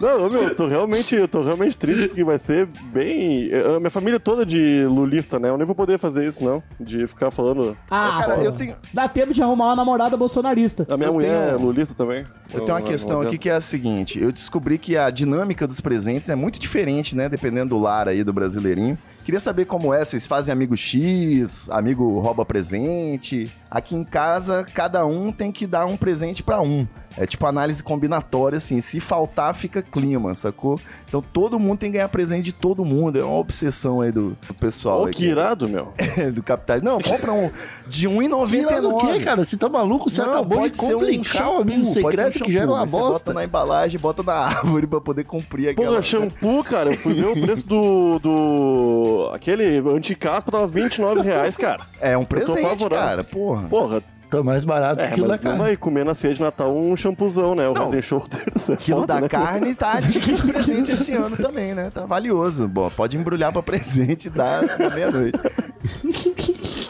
[0.00, 3.50] Não, ô, meu, eu tô realmente, eu tô realmente triste porque vai ser bem.
[3.54, 5.48] A minha família é toda de lulista, né?
[5.48, 6.62] Eu nem vou poder fazer isso, não.
[6.80, 7.76] De ficar falando.
[7.90, 10.86] Ah, Cara, eu tenho- Dá tempo de arrumar uma namorada bolsonarista.
[10.88, 12.24] A minha Eu mulher tenho- é lulista também.
[12.54, 15.80] Eu tenho uma questão aqui que é a seguinte: eu descobri que a dinâmica dos
[15.80, 17.28] presentes é muito diferente, né?
[17.28, 18.96] Dependendo do lar aí do brasileirinho.
[19.24, 23.50] Queria saber como é, vocês fazem amigo X, amigo rouba presente.
[23.70, 26.86] Aqui em casa, cada um tem que dar um presente pra um.
[27.16, 28.80] É tipo análise combinatória, assim.
[28.80, 30.78] Se faltar, fica clima, sacou?
[31.06, 33.18] Então todo mundo tem que ganhar presente de todo mundo.
[33.18, 35.02] É uma obsessão aí do, do pessoal.
[35.02, 35.92] Ó, aí que irado, meu.
[36.34, 36.80] do capital.
[36.82, 37.50] Não, compra um
[37.86, 39.12] de Virado o 1,99.
[39.12, 39.44] quê, cara?
[39.44, 40.10] Você tá maluco?
[40.10, 42.52] Você Não, acabou de ser um complicar o amigo shampoo, pode ser um secreto que
[42.52, 43.24] já era shampoo, uma bosta.
[43.24, 45.88] Bota na embalagem, bota na árvore pra poder cumprir aquela...
[45.88, 48.18] Porra, shampoo, cara, eu fui ver o preço do.
[48.18, 49.30] do.
[49.32, 51.82] aquele anticaspa tava 29 reais, cara.
[52.00, 53.68] É um Eu tô presente, cara, porra.
[53.68, 54.02] Porra,
[54.36, 55.58] Tá mais barato é, que aquilo da carne.
[55.58, 57.68] vai comer na ceia de Natal um shampoozão, né?
[57.68, 57.90] O Não.
[57.90, 58.70] Head Shoulders.
[58.70, 59.28] É Quilo da né?
[59.28, 61.90] carne tá de presente esse ano também, né?
[61.92, 62.66] Tá valioso.
[62.68, 65.38] Bom, pode embrulhar pra presente e dar na meia-noite.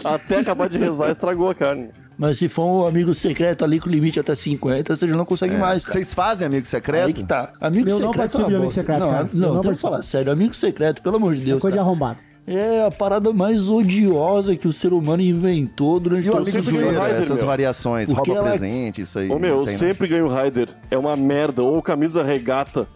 [0.05, 1.89] Até acabar de rezar, estragou a carne.
[2.17, 5.57] Mas se for um amigo secreto ali com limite até 50, você já não consegue
[5.57, 5.99] mais, cara.
[5.99, 6.03] É.
[6.05, 7.07] Vocês fazem amigo secreto?
[7.09, 7.53] Aí que tá.
[7.61, 9.29] Amigo Eu secreto não participo é uma de amigo secreto, não, cara.
[9.33, 9.91] Não, não tem que participo.
[9.91, 10.33] falar sério.
[10.33, 11.89] Amigo secreto, pelo amor de Deus, Coisa de cara.
[11.89, 12.19] arrombado.
[12.47, 17.39] É a parada mais odiosa que o ser humano inventou durante o zoeira, Raider, essas
[17.39, 17.47] meu.
[17.47, 19.31] variações, Porque rouba ela- presente, isso aí.
[19.31, 20.69] Ô meu, eu sempre ganho Rider.
[20.91, 21.63] É uma merda.
[21.63, 22.87] Ou camisa regata.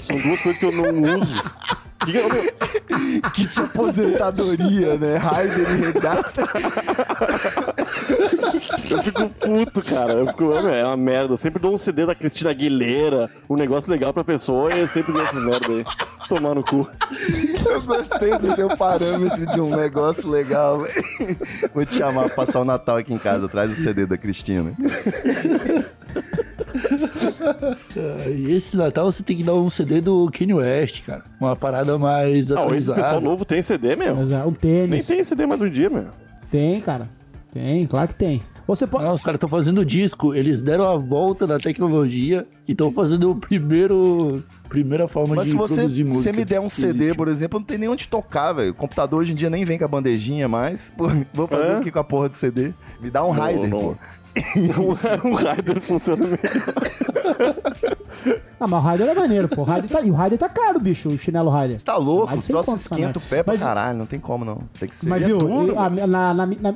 [0.00, 1.44] São duas coisas que eu não uso.
[2.04, 2.12] Que
[3.30, 5.16] Que de aposentadoria, né?
[5.16, 6.42] Raider e regata.
[8.90, 10.12] Eu fico puto, cara.
[10.14, 11.32] Eu fico, é uma merda.
[11.32, 14.88] Eu sempre dou um CD da Cristina Aguilera, um negócio legal pra pessoa, e eu
[14.88, 15.84] sempre dou essas merda aí.
[16.28, 16.88] Tomar no cu.
[17.68, 21.36] Eu gostei do seu parâmetro de um negócio legal, velho.
[21.74, 23.48] Vou te chamar pra passar o Natal aqui em casa.
[23.48, 24.72] Traz o CD da Cristina.
[28.26, 31.24] E esse Natal você tem que dar um CD do Kanye West, cara.
[31.40, 33.20] Uma parada mais Ah, esse pessoal atualizada.
[33.20, 34.16] novo tem CD, meu?
[34.16, 35.06] Mas é um Nem tênis.
[35.06, 36.06] tem CD mais um dia, meu.
[36.50, 37.08] Tem, cara.
[37.52, 38.42] Tem, claro que tem.
[38.66, 39.04] Você pode.
[39.04, 43.30] Não, os caras estão fazendo disco, eles deram a volta na tecnologia e estão fazendo
[43.30, 46.22] o primeiro primeira forma Mas de se você, produzir música.
[46.22, 47.16] você me der um CD, existe.
[47.16, 48.70] por exemplo, não tem nem onde tocar, velho.
[48.70, 50.92] O computador hoje em dia nem vem com a bandejinha mais.
[50.98, 51.78] Pô, vou fazer É?
[51.78, 52.72] o que com a porra do CD?
[53.00, 53.78] Me dá um Raider, não.
[53.78, 53.94] pô.
[55.24, 56.40] um Rider funciona melhor.
[58.58, 59.62] Ah, mas o Raider é maneiro, pô.
[59.62, 60.00] O Raider tá...
[60.00, 61.78] E o Raider tá caro, bicho, o chinelo Raider.
[61.78, 62.36] Você tá louco?
[62.36, 63.98] Os troços esquentam o pé pra Mas- caralho.
[63.98, 64.58] Não tem como, não.
[64.78, 65.08] Tem que ser.
[65.08, 66.74] Mas é viu, duro, a- na, na, na,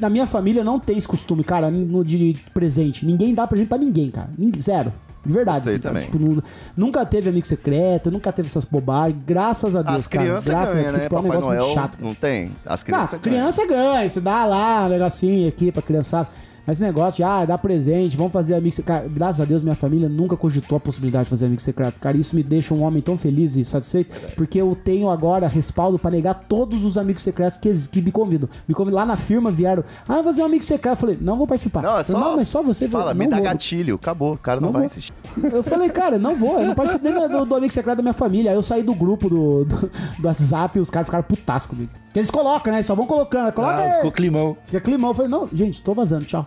[0.00, 3.04] na minha família não tem esse costume, cara, no de presente.
[3.04, 4.30] Ninguém dá presente pra ninguém, cara.
[4.58, 4.92] Zero.
[5.24, 5.68] De verdade.
[5.68, 5.94] Assim, cara.
[5.94, 6.04] também.
[6.10, 6.42] Tipo, nu-
[6.76, 9.20] nunca teve amigo secreto, nunca teve essas bobagens.
[9.26, 10.24] Graças a Deus, As cara.
[10.24, 11.02] crianças Graças a ganham, Deus, né?
[11.02, 11.98] tipo, é um Papai negócio muito Noel chato.
[12.00, 12.52] não tem?
[12.64, 13.22] As crianças ganham.
[13.22, 16.28] criança ganha, você dá lá um negocinho aqui pra criançada.
[16.66, 19.08] Mas esse negócio de, ah, dá presente, vamos fazer amigo secreto.
[19.08, 22.00] Graças a Deus, minha família nunca cogitou a possibilidade de fazer amigo secreto.
[22.00, 25.98] Cara, isso me deixa um homem tão feliz e satisfeito, porque eu tenho agora respaldo
[25.98, 28.48] pra negar todos os amigos secretos que, que me convidam.
[28.66, 30.94] Me convidam lá na firma, vieram, ah, vou fazer um amigo secreto.
[30.94, 31.82] Eu falei, não vou participar.
[31.82, 32.28] Não, é Eu falei, só.
[32.30, 33.44] não, mas só você Fala, me dá vou.
[33.44, 33.94] gatilho.
[33.94, 34.34] Acabou.
[34.34, 34.86] O cara não, Não vai vou.
[34.86, 35.12] assistir.
[35.52, 38.12] Eu falei, cara, não vou, eu não participei nem do, do amigo secreto da minha
[38.12, 38.50] família.
[38.50, 41.90] Aí eu saí do grupo do, do, do WhatsApp e os caras ficaram putas comigo.
[42.12, 42.82] Que eles colocam, né?
[42.82, 43.52] Só vão colocando.
[43.52, 44.56] Coloca Ah, ficou climão.
[44.66, 45.10] Fica climão.
[45.10, 46.46] Eu falei, não, gente, tô vazando, tchau.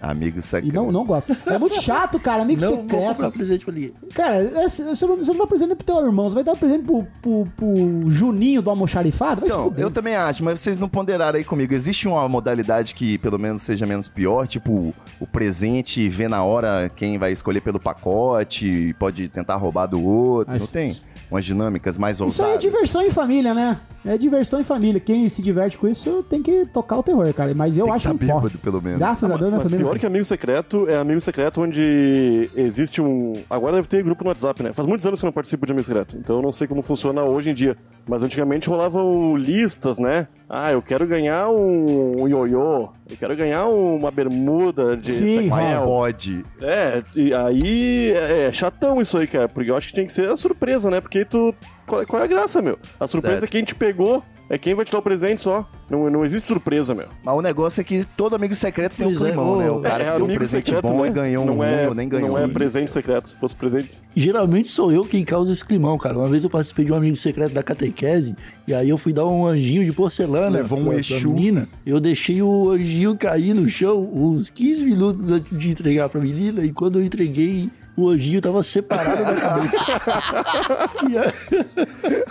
[0.00, 0.68] Amigo secreto.
[0.72, 1.36] E não, não gosto.
[1.46, 2.42] É muito chato, cara.
[2.42, 3.32] Amigo Não vou comprar secreto.
[3.32, 3.92] presente pra ninguém.
[4.14, 6.28] Cara, é- você não, você não dá presente pro teu irmão.
[6.28, 9.40] Você vai dar presente pro, pro, pro Juninho do almoxarifado?
[9.40, 9.84] Vai se Então, fuder.
[9.84, 11.74] eu também acho, mas vocês não ponderaram aí comigo.
[11.74, 16.90] Existe uma modalidade que pelo menos seja menos pior, tipo o presente vê na hora
[16.94, 20.94] quem vai escolher pelo pacote, pode tentar roubar do outro, não tem?
[21.30, 22.60] Umas dinâmicas mais Isso aí é ousadas.
[22.62, 23.76] diversão em família, né?
[24.04, 24.98] É diversão em família.
[25.00, 27.52] Quem se diverte com isso tem que tocar o terror, cara.
[27.54, 28.98] Mas eu Tem que acho tá um bêbado, pelo menos.
[28.98, 29.87] Graças a Deus, minha família.
[29.88, 33.32] Pior que amigo secreto é amigo secreto onde existe um.
[33.48, 34.72] Agora deve ter grupo no WhatsApp, né?
[34.72, 36.82] Faz muitos anos que eu não participo de amigo secreto, então eu não sei como
[36.82, 37.76] funciona hoje em dia.
[38.06, 40.28] Mas antigamente rolavam listas, né?
[40.48, 45.50] Ah, eu quero ganhar um ioiô, eu quero ganhar uma bermuda de Sim.
[45.84, 46.44] Pode.
[46.60, 50.12] É, e aí é, é chatão isso aí, cara, porque eu acho que tem que
[50.12, 51.00] ser a surpresa, né?
[51.00, 51.54] Porque tu.
[51.86, 52.78] Qual, qual é a graça, meu?
[53.00, 55.68] A surpresa é quem te pegou, é quem vai te dar o presente só.
[55.90, 57.06] Não, não existe surpresa, meu.
[57.24, 59.70] Mas o negócio é que todo amigo secreto tem um Pois é, climão, ô, né?
[59.70, 61.08] O cara é que deu um amigo presente secreto, bom né?
[61.08, 62.52] e ganhou um não ruim é, ou nem ganhou Não é um.
[62.52, 63.28] presente secreto.
[63.28, 63.92] Se fosse presente.
[64.14, 66.18] Geralmente sou eu quem causa esse climão, cara.
[66.18, 68.34] Uma vez eu participei de um amigo secreto da catequese,
[68.66, 70.58] e aí eu fui dar um anjinho de porcelana.
[70.58, 71.30] Levou um Exu.
[71.32, 71.68] menina.
[71.86, 76.64] Eu deixei o anjinho cair no chão uns 15 minutos antes de entregar pra menina,
[76.64, 79.78] e quando eu entreguei, o anjinho tava separado da cabeça.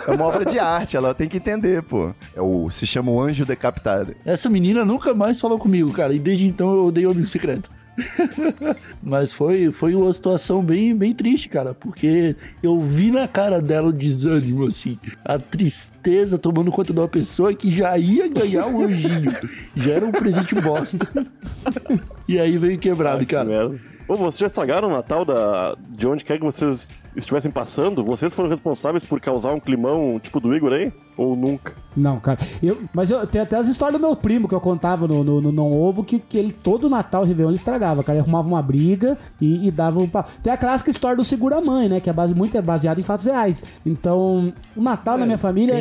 [0.06, 2.14] É uma obra de arte, ela tem que entender, pô.
[2.34, 4.14] É o, se chama o anjo decapitado.
[4.24, 7.68] Essa menina nunca mais falou comigo, cara, e desde então eu odeio o amigo secreto.
[9.02, 13.88] Mas foi, foi uma situação bem, bem triste, cara, porque eu vi na cara dela
[13.88, 18.84] o desânimo, assim, a tristeza tomando conta de uma pessoa que já ia ganhar o
[18.84, 19.30] anjinho.
[19.76, 21.06] Já era um presente bosta.
[22.28, 23.70] E aí veio quebrado, Que cara.
[24.08, 25.76] Ô, vocês já estragaram o Natal da...
[25.90, 28.02] de onde quer que vocês estivessem passando?
[28.04, 30.92] Vocês foram responsáveis por causar um climão tipo do Igor aí?
[31.16, 31.74] Ou nunca?
[31.96, 32.38] Não, cara.
[32.62, 35.40] Eu, mas eu tenho até as histórias do meu primo que eu contava no, no,
[35.40, 38.16] no Não Ovo, que, que ele todo Natal e Réveillon ele estragava, cara.
[38.18, 40.06] Ele arrumava uma briga e, e dava um.
[40.08, 42.00] pa- Tem a clássica história do Segura-Mãe, né?
[42.00, 43.64] Que é base, muito é baseada em fatos reais.
[43.84, 45.74] Então, o Natal na minha família.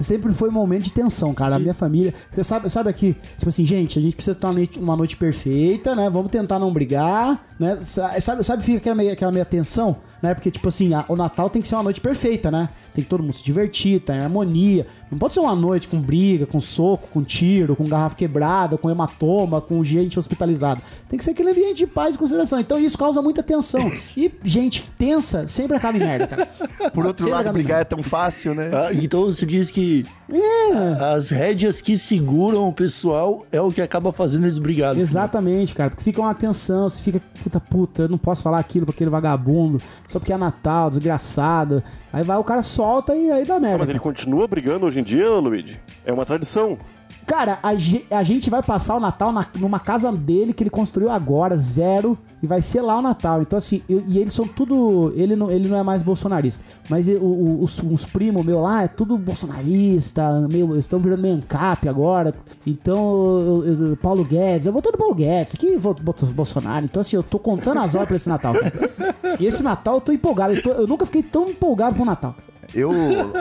[0.00, 1.56] Sempre foi um momento de tensão, cara.
[1.56, 2.12] A minha família.
[2.30, 5.16] Você sabe, sabe aqui, tipo assim, gente, a gente precisa ter uma noite, uma noite
[5.16, 6.10] perfeita, né?
[6.10, 7.76] Vamos tentar não brigar, né?
[7.76, 10.34] Sa- Sabe, sabe fica aquela meia, aquela meia tensão, né?
[10.34, 12.68] Porque, tipo assim, a- o Natal tem que ser uma noite perfeita, né?
[12.94, 14.86] Tem que todo mundo se divertir, tá em harmonia.
[15.10, 18.90] Não pode ser uma noite com briga, com soco, com tiro, com garrafa quebrada, com
[18.90, 20.80] hematoma, com gente hospitalizada.
[21.08, 22.60] Tem que ser aquele ambiente de paz e consideração.
[22.60, 23.90] Então isso causa muita tensão.
[24.16, 26.46] E gente tensa sempre acaba em merda, cara.
[26.92, 28.70] Por outro Sempre lado, brigar é tão fácil, né?
[28.72, 31.14] Ah, então você diz que É.
[31.14, 35.00] as rédeas que seguram o pessoal é o que acaba fazendo eles brigarem.
[35.00, 38.84] Exatamente, cara, porque fica uma tensão, você fica, puta puta, eu não posso falar aquilo
[38.86, 41.82] pra aquele vagabundo, só porque é Natal, desgraçado.
[42.12, 43.78] Aí vai, o cara solta e aí dá Ah, merda.
[43.78, 45.80] mas ele continua brigando hoje em dia, Luigi?
[46.06, 46.78] É uma tradição.
[47.26, 47.70] Cara, a,
[48.16, 52.16] a gente vai passar o Natal na- numa casa dele que ele construiu agora, zero,
[52.42, 53.42] e vai ser lá o Natal.
[53.42, 55.12] Então, assim, eu- e eles são tudo.
[55.14, 58.88] Ele não, ele não é mais bolsonarista, mas o- os, uns primos meus lá é
[58.88, 62.32] tudo bolsonarista, meio, estão virando meio ANCAP agora.
[62.66, 65.94] Então, eu- Paulo Guedes, eu vou todo Paulo Guedes, aqui vou
[66.34, 66.84] Bolsonaro.
[66.86, 68.54] Então, assim, eu tô contando as horas pra esse Natal.
[68.54, 68.90] cara.
[69.38, 72.34] E esse Natal eu tô empolgado, eu, tô- eu nunca fiquei tão empolgado pro Natal.
[72.74, 72.92] Eu,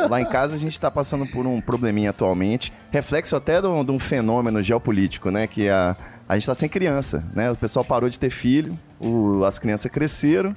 [0.10, 4.00] lá em casa, a gente tá passando por um probleminha atualmente, reflexo até de um,
[4.00, 5.48] fenômeno geopolítico, né?
[5.48, 5.96] Que a,
[6.28, 7.52] a gente tá sem criança, né?
[7.52, 10.56] O pessoal parou de ter filho, o- as crianças cresceram,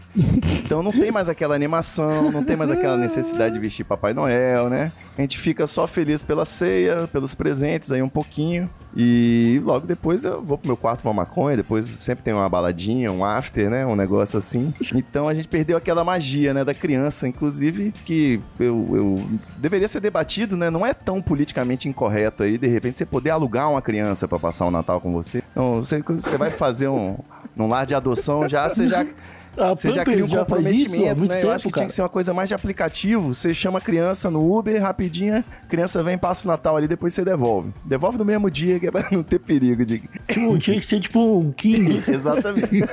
[0.64, 4.68] então não tem mais aquela animação, não tem mais aquela necessidade de vestir Papai Noel,
[4.70, 4.92] né?
[5.16, 10.24] A gente fica só feliz pela ceia, pelos presentes aí um pouquinho, e logo depois
[10.24, 13.84] eu vou pro meu quarto fumar maconha, depois sempre tem uma baladinha, um after, né?
[13.84, 14.72] Um negócio assim.
[14.94, 16.64] Então a gente perdeu aquela magia, né?
[16.64, 20.70] Da criança, inclusive, que eu, eu deveria ser debatido, né?
[20.70, 24.66] Não é tão politicamente incorreto aí, de repente, você poder alugar uma criança pra passar
[24.66, 25.42] o Natal com você.
[25.52, 27.16] Então, você, você vai fazer um,
[27.54, 29.06] num lar de adoção já, você já.
[29.56, 31.38] A Você já cria um já comprometimento, né?
[31.38, 31.86] Eu tempo, acho que tinha cara.
[31.86, 33.34] que ser uma coisa mais de aplicativo.
[33.34, 37.24] Você chama a criança no Uber, rapidinho, criança vem, passa o Natal ali, depois você
[37.24, 37.72] devolve.
[37.84, 40.02] Devolve no mesmo dia, que é pra não ter perigo de...
[40.28, 42.02] Tipo, tinha que ser tipo um King.
[42.06, 42.84] Exatamente.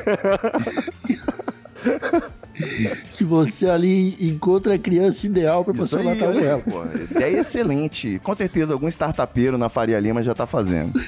[3.13, 6.93] que você ali encontra a criança ideal pra Isso passar o Natal com ela.
[7.12, 8.19] ideia excelente.
[8.23, 11.00] Com certeza algum startupeiro na Faria Lima já tá fazendo.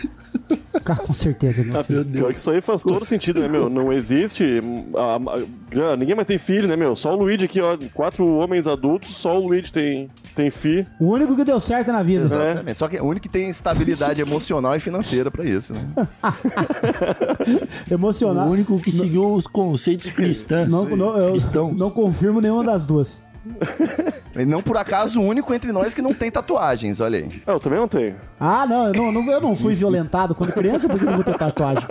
[0.84, 2.06] Cara, com certeza, meu Ah, filho.
[2.06, 3.70] pior que isso aí faz todo sentido, né, meu?
[3.70, 4.62] Não existe.
[4.96, 5.20] ah,
[5.72, 6.96] já, ninguém mais tem filho, né, meu?
[6.96, 7.78] Só o Luigi aqui, ó.
[7.94, 10.86] Quatro homens adultos, só o Luigi tem, tem fi.
[11.00, 12.26] O único que deu certo na vida.
[12.26, 12.78] Exatamente.
[12.78, 15.82] Só que é o único que tem estabilidade emocional e financeira pra isso, né?
[17.90, 18.48] Emocional.
[18.48, 20.70] O único que seguiu os conceitos cristãos.
[20.70, 21.76] Não, não, eu cristãos.
[21.78, 23.22] não confirmo nenhuma das duas.
[24.36, 27.28] E não por acaso o único entre nós que não tem tatuagens, olha aí.
[27.46, 28.16] Ah, eu também não tenho.
[28.40, 31.38] Ah, não, eu não, eu não fui violentado quando criança, porque eu não vou ter
[31.38, 31.84] tatuagem.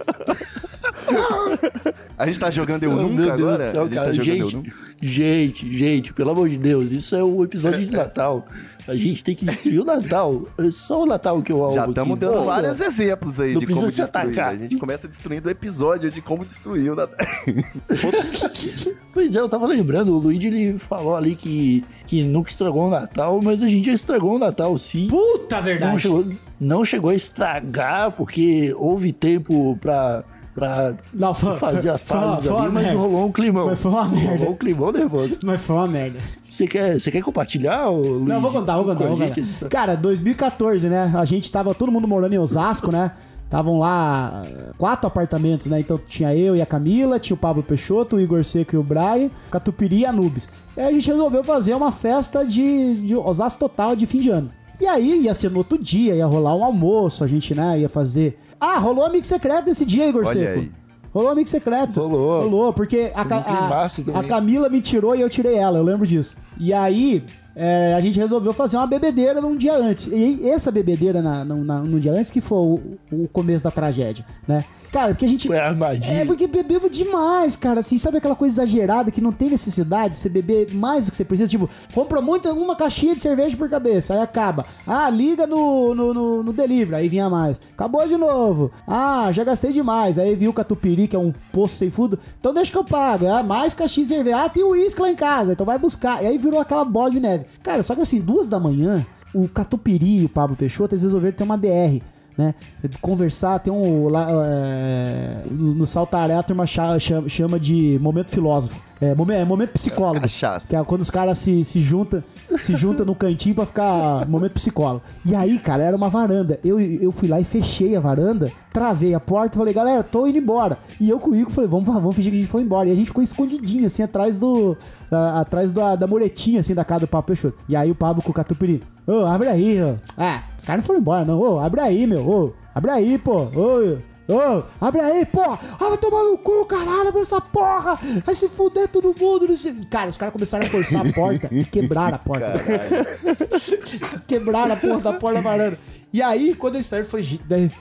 [2.17, 3.65] A gente tá jogando Eu Oh, Nunca meu Deus agora?
[3.67, 4.07] do céu, a gente cara.
[4.07, 4.71] tá jogando Eu gente, Nunca?
[5.01, 8.47] gente, gente, pelo amor de Deus, isso é o episódio de Natal.
[8.89, 10.47] A gente tem que destruir o Natal.
[10.57, 13.67] É só o Natal que eu alvo Já estamos dando Pô, vários exemplos aí de
[13.67, 14.09] como destruir.
[14.09, 14.49] atacar.
[14.51, 17.19] A gente começa destruindo o episódio de como destruir o Natal.
[19.13, 22.91] Pois é, eu tava lembrando, o Luigi ele falou ali que, que nunca estragou o
[22.91, 25.09] Natal, mas a gente já estragou o Natal, sim.
[25.09, 25.91] Puta verdade.
[25.91, 30.25] Não chegou, não chegou a estragar, porque houve tempo pra,
[30.59, 32.99] pra Não, foi- fazer as uma ali, mas merda.
[32.99, 33.67] rolou um climão.
[33.67, 34.37] Mas foi uma merda.
[34.39, 35.39] Rolou um climão nervoso.
[35.45, 36.19] Mas foi uma merda.
[36.51, 38.27] Você quer, você quer compartilhar, ô, Luigi?
[38.29, 39.69] Não, vou contar, vou contar, vou contar.
[39.69, 41.13] Cara, 2014, né?
[41.15, 43.13] A gente tava todo mundo morando em Osasco, né?
[43.45, 44.43] Estavam lá
[44.77, 45.81] quatro apartamentos, né?
[45.81, 48.83] Então tinha eu e a Camila, tinha o Pablo Peixoto, o Igor Seco e o
[48.83, 50.51] Brian, Catupiri e Anubis.
[50.77, 54.29] E aí a gente resolveu fazer uma festa de, de Osasco total de fim de
[54.29, 54.51] ano.
[54.81, 57.89] E aí ia ser no outro dia, ia rolar um almoço, a gente, né, ia
[57.89, 58.39] fazer.
[58.61, 60.61] Ah, rolou amigo secreto esse dia, Igor Olha Seco.
[60.61, 60.73] aí.
[61.13, 61.99] Rolou amigo secreto.
[62.01, 62.43] Rolou.
[62.43, 64.15] Rolou, porque a, a, também.
[64.15, 66.37] a Camila me tirou e eu tirei ela, eu lembro disso.
[66.61, 67.25] E aí,
[67.57, 70.07] é, a gente resolveu fazer uma bebedeira num dia antes.
[70.07, 73.71] E essa bebedeira na, no, na- num dia antes que foi o, o começo da
[73.71, 74.65] tragédia, né?
[74.93, 75.47] Cara, porque a gente.
[75.47, 76.11] Foi armadilha.
[76.11, 77.81] É porque bebemos demais, cara.
[77.81, 81.17] Assim, sabe aquela coisa exagerada que não tem necessidade de você beber mais do que
[81.17, 81.49] você precisa?
[81.49, 84.65] Tipo, compra muito uma caixinha de cerveja por cabeça, aí acaba.
[84.87, 87.61] Ah, liga no, no, no, no delivery, aí vinha mais.
[87.73, 88.71] Acabou de novo.
[88.87, 90.19] Ah, já gastei demais.
[90.19, 92.19] Aí viu o catupiry, que é um poço sem fundo.
[92.41, 93.27] Então deixa que eu pago.
[93.27, 94.45] Ah, mais caixinha de cerveja.
[94.45, 96.23] Ah, tem uísque lá em casa, então vai buscar.
[96.23, 97.45] E aí virou aquela bola de neve.
[97.63, 101.37] Cara, só que assim, duas da manhã, o catupiry e o Pablo Peixoto, eles resolveram
[101.37, 102.01] ter uma DR
[102.39, 102.55] né?
[103.01, 104.09] Conversar, tem um.
[104.09, 108.81] Lá, é, no Saltaré a turma cha- chama, de momento filósofo.
[109.01, 110.23] É, momen- é momento psicólogo.
[110.23, 110.69] Cachaça.
[110.69, 112.23] Que é quando os caras se, se juntam
[112.59, 115.03] se junta no cantinho pra ficar momento psicólogo.
[115.25, 116.59] E aí, cara, era uma varanda.
[116.65, 120.27] Eu, eu fui lá e fechei a varanda, travei a porta e falei, galera, tô
[120.27, 120.79] indo embora.
[121.01, 122.89] E eu com o Igor falei, vamos, vamos fingir que a gente foi embora.
[122.89, 124.77] E a gente ficou escondidinho, assim, atrás do.
[125.11, 127.59] A- atrás da, da muretinha, assim, da casa do Pablo Peixoto.
[127.69, 129.97] E aí o Pablo com o Catupiri, ô, abre aí, ô.
[130.17, 131.39] Ah, os caras não foram embora, não.
[131.41, 132.29] Ô, abre aí, meu.
[132.29, 133.43] Ô, abre aí, pô.
[133.55, 133.97] Ô,
[134.31, 135.59] Ô, abre aí, porra!
[135.81, 137.99] Ah, vai tomar no cu, caralho, abre essa porra!
[138.27, 139.49] Vai se fuder todo mundo!
[139.49, 139.73] Não sei...
[139.87, 142.53] Cara, os caras começaram a forçar a porta e quebraram a porta.
[144.29, 145.79] quebraram a porra da porta da varanda.
[146.11, 147.23] E aí, quando eles saíram, foi.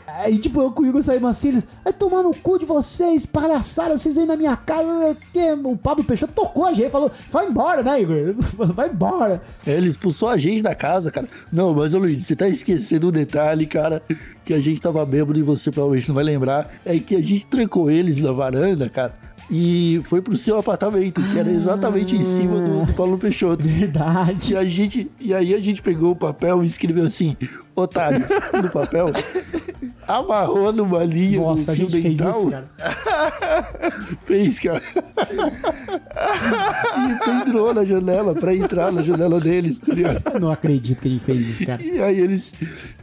[0.08, 1.68] Aí, tipo, eu com o Igor saímos assim, eles.
[1.84, 5.16] Vai tomar no cu de vocês, palhaçada, vocês aí na minha casa.
[5.32, 5.54] Que...
[5.64, 8.36] O Pablo Peixoto tocou a gente, falou: vai embora, né, Igor?
[8.76, 9.42] Vai embora.
[9.66, 11.28] Ele expulsou a gente da casa, cara.
[11.52, 14.02] Não, mas ô Luiz, você tá esquecendo um detalhe, cara,
[14.44, 16.74] que a gente tava bêbado e você provavelmente não vai lembrar.
[16.86, 19.14] É que a gente trancou eles na varanda, cara.
[19.50, 23.64] E foi pro seu apartamento, que era exatamente em cima do, do Paulo Peixoto.
[23.68, 24.54] Verdade.
[24.54, 27.38] E, a gente, e aí a gente pegou o papel e escreveu assim,
[27.78, 29.06] otários, no papel.
[30.08, 32.32] Amarrou numa linha Nossa, no a fio gente fez dental.
[32.32, 32.70] isso, cara.
[34.26, 34.82] Fez, cara.
[36.98, 40.40] e pendurou na janela pra entrar na janela deles, tá ligado?
[40.40, 41.82] Não acredito que gente fez isso, cara.
[41.84, 42.54] E aí eles.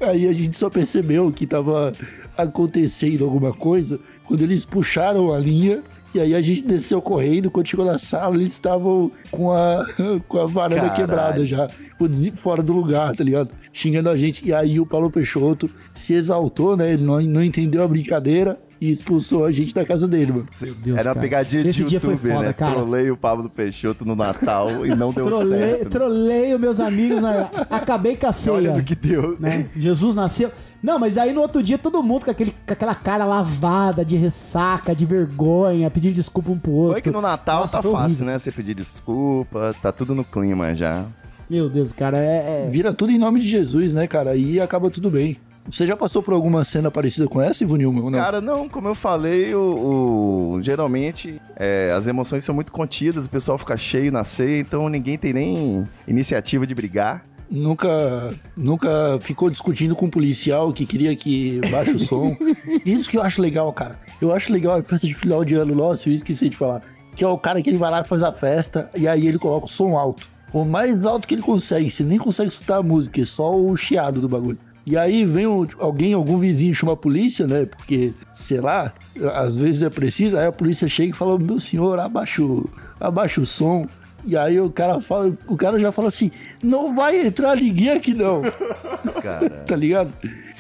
[0.01, 1.93] Aí a gente só percebeu que tava
[2.37, 5.83] acontecendo alguma coisa quando eles puxaram a linha.
[6.15, 9.85] E aí a gente desceu correndo, quando chegou na sala, eles estavam com a,
[10.29, 10.97] com a varanda Caralho.
[10.97, 11.67] quebrada já.
[11.67, 13.51] Tipo, fora do lugar, tá ligado?
[13.73, 14.47] Xingando a gente.
[14.47, 16.93] E aí o Paulo Peixoto se exaltou, né?
[16.93, 20.47] Ele não, não entendeu a brincadeira e expulsou a gente da casa dele, mano.
[20.61, 21.21] Meu Deus, Era uma cara.
[21.21, 22.53] pegadinha de Esse dia foi YouTube, foda, né?
[22.53, 22.73] cara.
[22.75, 25.89] Trolei o Pablo Peixoto no Natal e não deu Trolei, certo.
[25.89, 27.49] trolei os meus amigos, né?
[27.71, 28.57] acabei com a ceia.
[28.57, 29.37] Olha no que deu.
[29.41, 29.69] né?
[29.77, 30.51] Jesus nasceu.
[30.83, 34.17] Não, mas aí no outro dia todo mundo com, aquele, com aquela cara lavada, de
[34.19, 36.93] ressaca, de vergonha, pedindo desculpa um pro outro.
[36.93, 38.27] Foi que no Natal Nossa, tá fácil, horrível.
[38.27, 38.39] né?
[38.39, 41.07] Você pedir desculpa, tá tudo no clima já.
[41.49, 42.67] Meu Deus, cara, é.
[42.67, 44.35] é- Vira tudo em nome de Jesus, né, cara?
[44.37, 45.37] E acaba tudo bem.
[45.69, 48.19] Você já passou por alguma cena parecida com essa, Ivo Nilman, ou não?
[48.19, 53.31] Cara, não, como eu falei, o, o- geralmente é, as emoções são muito contidas, o
[53.31, 57.25] pessoal fica cheio na ceia, então ninguém tem nem iniciativa de brigar.
[57.51, 62.37] Nunca, nunca ficou discutindo com um policial que queria que baixe o som.
[62.85, 63.99] Isso que eu acho legal, cara.
[64.21, 66.83] Eu acho legal a festa de final de ano nossa, eu esqueci de falar.
[67.15, 69.39] Que é o cara que ele vai lá e faz a festa e aí ele
[69.39, 70.29] coloca o som alto.
[70.53, 73.75] O mais alto que ele consegue, você nem consegue escutar a música, é só o
[73.77, 74.59] chiado do bagulho.
[74.87, 77.65] E aí vem o- alguém, algum vizinho chama a polícia, né?
[77.65, 78.93] Porque, sei lá,
[79.35, 82.69] às vezes é preciso, aí a polícia chega e fala, meu senhor, abaixa o,
[83.01, 83.87] abaixa o som.
[84.27, 86.31] E aí o cara fala, o cara já fala assim,
[86.63, 88.43] não vai entrar ninguém aqui não.
[89.67, 90.13] Tá ligado?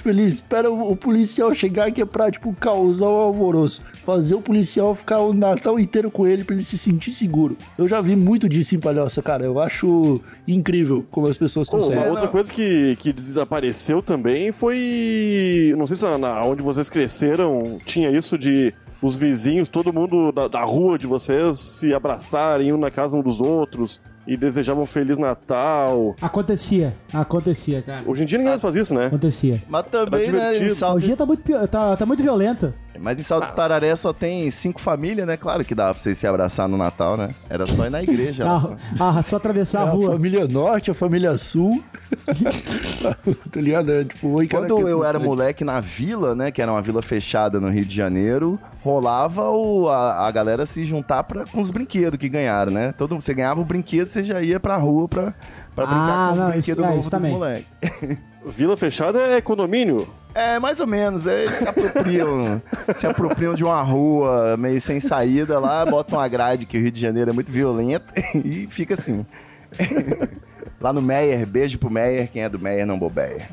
[0.04, 3.80] Tipo, ele espera o, o policial chegar que é pra, tipo, causar o alvoroço.
[4.04, 7.56] Fazer o policial ficar o Natal inteiro com ele pra ele se sentir seguro.
[7.78, 9.46] Eu já vi muito disso em Palhoça, cara.
[9.46, 12.02] Eu acho incrível como as pessoas conseguem.
[12.02, 15.72] uma outra coisa que, que desapareceu também foi.
[15.78, 20.48] Não sei se na, onde vocês cresceram tinha isso de os vizinhos, todo mundo da,
[20.48, 24.86] da rua de vocês se abraçarem um na casa um dos outros e desejavam um
[24.86, 26.14] Feliz Natal.
[26.20, 28.02] Acontecia, acontecia, cara.
[28.06, 29.06] Hoje em dia ninguém mais faz isso, né?
[29.06, 29.62] Acontecia.
[29.68, 30.68] Mas também, né, em.
[30.70, 32.72] Salto, Hoje tá muito, pio- tá, tá muito violento.
[32.98, 35.36] mas em Salto do Tararé só tem cinco famílias, né?
[35.36, 37.34] Claro que dá pra vocês se abraçar no Natal, né?
[37.50, 38.44] Era só ir na igreja.
[38.44, 38.76] lá.
[38.98, 40.12] Ah, ah, só atravessar a É a rua.
[40.12, 41.82] família norte, a família sul.
[43.50, 43.92] tá ligado?
[43.92, 47.02] É, tipo, oi, Quando que eu era moleque na vila, né, que era uma vila
[47.02, 51.70] fechada no Rio de Janeiro, rolava o, a, a galera se juntar pra, com os
[51.70, 52.92] brinquedos que ganharam, né?
[52.92, 55.34] Todo, você ganhava o brinquedo, você já ia pra rua pra,
[55.74, 57.32] pra brincar Ah, com os não, brinquedos é, novos isso dos também.
[57.32, 57.66] moleques.
[58.46, 60.06] Vila fechada é condomínio.
[60.34, 62.60] É, mais ou menos, é, eles se apropriam,
[62.96, 66.90] se apropriam de uma rua meio sem saída lá, botam uma grade que o Rio
[66.90, 68.04] de Janeiro é muito violento
[68.44, 69.24] e fica assim.
[70.80, 73.48] Lá no Meyer, beijo pro Meyer, quem é do Meyer não bobeia.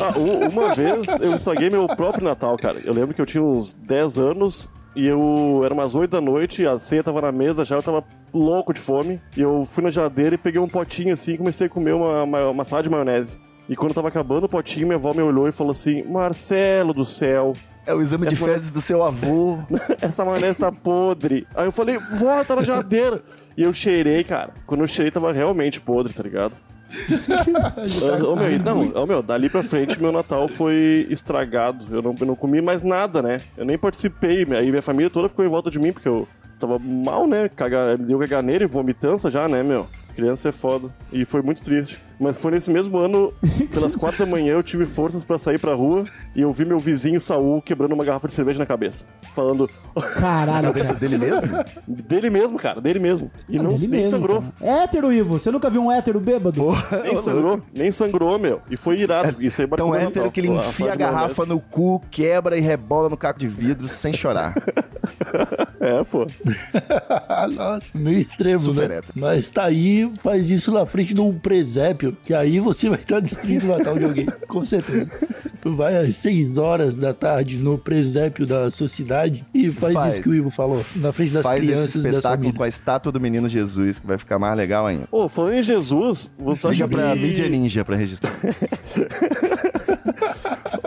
[0.00, 0.16] Ah,
[0.50, 2.78] uma vez eu estraguei meu próprio Natal, cara.
[2.84, 6.66] Eu lembro que eu tinha uns 10 anos e eu era umas 8 da noite,
[6.66, 9.20] a ceia tava na mesa já, eu tava louco de fome.
[9.36, 12.24] E eu fui na geladeira e peguei um potinho assim e comecei a comer uma,
[12.24, 13.38] uma, uma salada de maionese.
[13.68, 17.04] E quando tava acabando o potinho, minha avó me olhou e falou assim: Marcelo do
[17.04, 17.52] céu,
[17.86, 19.58] É o exame de fezes do seu avô.
[20.02, 21.46] essa maionese tá podre.
[21.54, 23.22] Aí eu falei, vó, tá na geladeira.
[23.56, 24.50] E eu cheirei, cara.
[24.66, 26.56] Quando eu cheirei, tava realmente podre, tá ligado?
[28.26, 31.86] Ô, meu, não, ô, meu, dali pra frente meu Natal foi estragado.
[31.90, 33.38] Eu não, eu não comi mais nada, né?
[33.56, 34.46] Eu nem participei.
[34.54, 36.26] Aí minha família toda ficou em volta de mim, porque eu
[36.58, 37.48] tava mal, né?
[37.48, 39.86] Caga, deu caganeira e vomitança já, né, meu?
[40.14, 40.88] Criança é foda.
[41.12, 41.98] E foi muito triste.
[42.20, 43.32] Mas foi nesse mesmo ano,
[43.72, 46.04] pelas quatro da manhã, eu tive forças pra sair pra rua
[46.36, 49.06] e eu vi meu vizinho Saul quebrando uma garrafa de cerveja na cabeça.
[49.34, 49.70] Falando
[50.18, 50.98] Caralho, Cabeça cara.
[51.00, 51.48] dele mesmo?
[51.88, 53.30] dele mesmo, cara, dele mesmo.
[53.48, 54.42] E não, Dele nem mesmo, sangrou.
[54.60, 54.82] cara.
[54.82, 55.38] Hétero, Ivo.
[55.38, 56.62] Você nunca viu um hétero bêbado?
[57.02, 58.60] Nem sangrou, nem sangrou, meu.
[58.70, 59.42] E foi irado.
[59.42, 62.56] Isso aí Tão marcou meu hétero que ele enfia a da garrafa no cu, quebra
[62.56, 64.54] e rebola no caco de vidro sem chorar.
[65.80, 66.26] É, pô.
[67.56, 68.96] Nossa, meio extremo, Super né?
[68.98, 69.12] hétero.
[69.16, 73.20] Mas tá aí, faz isso na frente de um presépio, que aí você vai estar
[73.20, 75.10] destruindo o Natal de alguém, com certeza.
[75.60, 80.14] Tu vai às 6 horas da tarde no presépio da sua cidade e faz, Faz.
[80.14, 82.56] isso que o Ivo falou, na frente das Faz esse crianças das espetáculo famílias.
[82.56, 85.06] com a estátua do menino Jesus, que vai ficar mais legal ainda.
[85.12, 88.32] Ô, falando em Jesus, você acha pra mídia ninja pra registrar.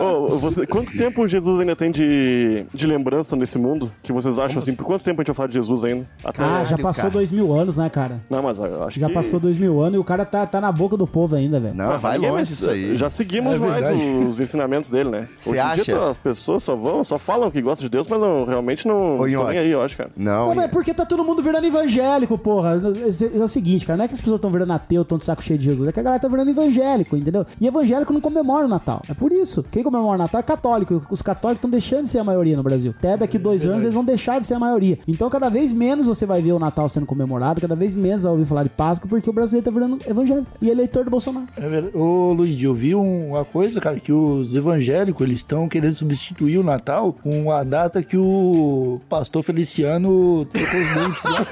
[0.04, 3.90] Ô, você- Quanto tempo Jesus ainda tem de, de lembrança nesse mundo?
[4.02, 4.74] Que vocês acham assim?
[4.74, 6.06] Por quanto tempo a gente vai falar de Jesus ainda?
[6.24, 6.42] Até...
[6.44, 7.12] Ah, já passou cara.
[7.14, 8.20] dois mil anos, né, cara?
[8.30, 9.12] Não, mas eu acho Já que...
[9.14, 11.74] passou dois mil anos e o cara tá, tá na boca do povo ainda, velho.
[11.74, 12.96] Não, Mas vai longe mais- isso aí.
[12.96, 13.84] Já seguimos É mais
[14.30, 15.28] os ensinamentos dele, né?
[15.36, 15.82] Cê Hoje em acha?
[15.84, 19.18] dia as pessoas só vão, só falam que gostam de Deus, mas não, realmente não
[19.18, 20.10] Ô, estão nem aí, eu acho, cara.
[20.16, 22.74] Não, Não, mas é porque tá todo mundo virando evangélico, porra.
[22.74, 25.24] É, é o seguinte, cara, não é que as pessoas estão virando ateu, estão de
[25.24, 27.46] saco cheio de Jesus, é que a galera tá virando evangélico, entendeu?
[27.60, 29.02] E evangélico não comemora o Natal.
[29.08, 29.64] É por isso.
[29.70, 31.02] Quem comemora o Natal é católico.
[31.10, 32.94] Os católicos estão deixando de ser a maioria no Brasil.
[32.98, 34.98] Até daqui dois anos eles vão deixar de ser a maioria.
[35.06, 38.32] Então cada vez menos você vai ver o Natal sendo comemorado, cada vez menos vai
[38.32, 41.46] ouvir falar de Páscoa, porque o brasileiro tá virando evangélico e eleitor do Bolsonaro.
[41.56, 41.96] É verdade.
[41.96, 46.58] Ô, Luigi, eu vi um- uma coisa, cara, que os evangélicos, eles estão querendo substituir
[46.58, 51.46] o Natal com a data que o pastor Feliciano trocou os dentes lá.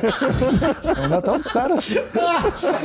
[1.03, 1.87] É o Natal dos caras.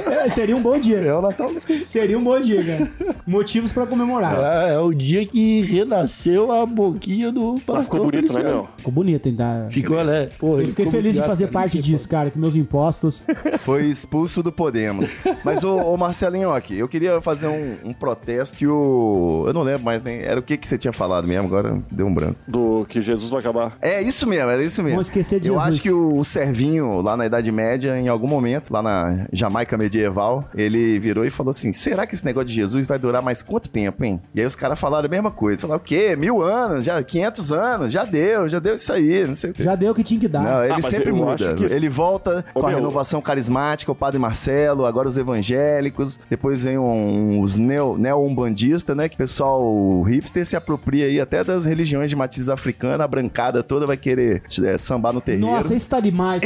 [0.08, 0.98] É, seria um bom dia.
[1.00, 1.90] É o Natal dos caras.
[1.90, 3.16] Seria um bom dia, cara.
[3.26, 4.38] Motivos pra comemorar.
[4.70, 8.68] É, é o dia que renasceu a boquinha do pastor ficou bonito, né, meu?
[8.78, 9.36] Ficou bonito, hein?
[9.36, 9.68] Tá...
[9.70, 10.30] Ficou, né?
[10.38, 13.24] Porra, Eu fiquei feliz de fazer parte Isso disso, cara, que meus impostos.
[13.60, 15.14] foi expulso do Podemos.
[15.44, 19.44] Mas, ô, ô Marcelinho, aqui, eu queria fazer um, um protesto que o...
[19.48, 20.20] Eu não lembro mais nem...
[20.20, 22.36] Era o que que você tinha falado mesmo, agora deu um branco.
[22.48, 23.78] Do que Jesus vai acabar.
[23.82, 24.96] É isso mesmo, era isso mesmo.
[24.96, 25.76] Vamos esquecer de Eu Jesus.
[25.76, 29.78] acho que o, o Servinho, lá na Idade Média, em algum momento, lá na Jamaica
[29.78, 33.44] medieval, ele virou e falou assim: será que esse negócio de Jesus vai durar mais
[33.44, 34.22] quanto tempo, hein?
[34.34, 35.62] E aí os caras falaram a mesma coisa.
[35.62, 36.16] Falaram, o quê?
[36.16, 36.84] Mil anos?
[36.86, 37.94] Já 500 anos?
[37.94, 39.64] Já deu, já deu isso aí, não sei o quê.
[39.64, 40.42] Já deu o que tinha que dar.
[40.44, 41.54] Não, ele mas sempre muda.
[41.54, 46.20] que- Ele volta Ô, com a meu- renovação carismática, o Padre Marcelo, agora os evangélicos,
[46.30, 49.08] depois vem um- os neo- neo-umbandistas, né?
[49.10, 53.08] Que o pessoal o hipster se apropria aí até das religiões de matriz africana, a
[53.08, 55.48] brancada toda vai querer é, sambar no terreiro.
[55.48, 56.44] Nossa, isso tá demais.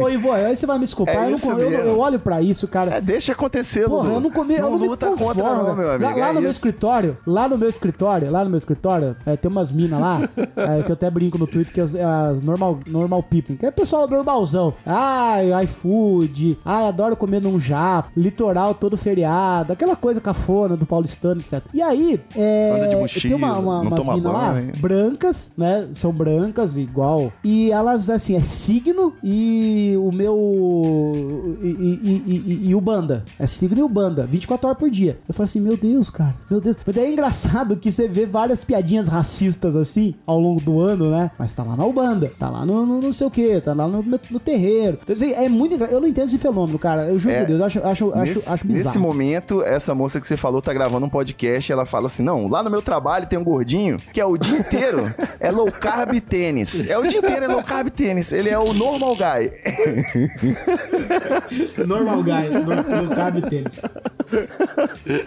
[0.00, 1.14] Ô, Ivo, aí você vai me desculpar.
[1.16, 2.96] É eu, não eu, eu olho pra isso, cara.
[2.96, 5.74] É, deixa acontecer, Porra, eu não comi, eu não me luta conformo, contra não, cara.
[5.76, 6.04] meu amigo.
[6.04, 6.58] Lá, lá é no meu isso.
[6.58, 10.82] escritório, lá no meu escritório, lá no meu escritório, é, tem umas minas lá, é,
[10.82, 14.08] que eu até brinco no Twitter, que as, as normal, normal people, que é pessoal
[14.08, 14.74] normalzão.
[14.86, 21.40] Ai, iFood, ai, adoro comer num japa, litoral todo feriado, aquela coisa cafona do paulistano,
[21.40, 21.62] etc.
[21.74, 27.32] E aí, é, mochila, tem uma, uma, umas minas lá, brancas, né, são brancas, igual,
[27.44, 31.56] e elas, assim, é signo e o meu...
[31.62, 34.90] e, e- e- e- e o banda, é signo e o banda, 24 horas por
[34.90, 35.18] dia.
[35.28, 36.76] Eu falei assim, meu Deus, cara, meu Deus.
[36.84, 41.10] Mas daí é engraçado que você vê várias piadinhas racistas assim ao longo do ano,
[41.10, 41.30] né?
[41.38, 43.86] Mas tá lá na Ubanda, tá lá no, no não sei o que, tá lá
[43.86, 44.98] no, no terreiro.
[45.02, 47.06] Então, assim, é muito Eu não entendo esse fenômeno, cara.
[47.06, 47.40] Eu juro É.
[47.40, 48.84] por Deus, eu acho, acho, acho, nesse, acho bizarro.
[48.86, 52.22] nesse momento, essa moça que você falou tá gravando um podcast e ela fala assim:
[52.22, 55.70] Não, lá no meu trabalho tem um gordinho que é o dia inteiro é low
[55.70, 56.86] carb tênis.
[56.86, 58.32] É o dia inteiro é low carb tênis.
[58.32, 59.52] Ele é o normal guy.
[61.86, 63.80] Normal guy, não cabe tênis.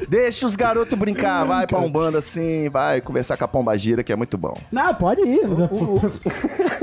[0.09, 4.03] Deixa os garotos brincar, vai pra um bando assim, vai conversar com a pomba gira,
[4.03, 4.53] que é muito bom.
[4.71, 5.41] Não, pode ir.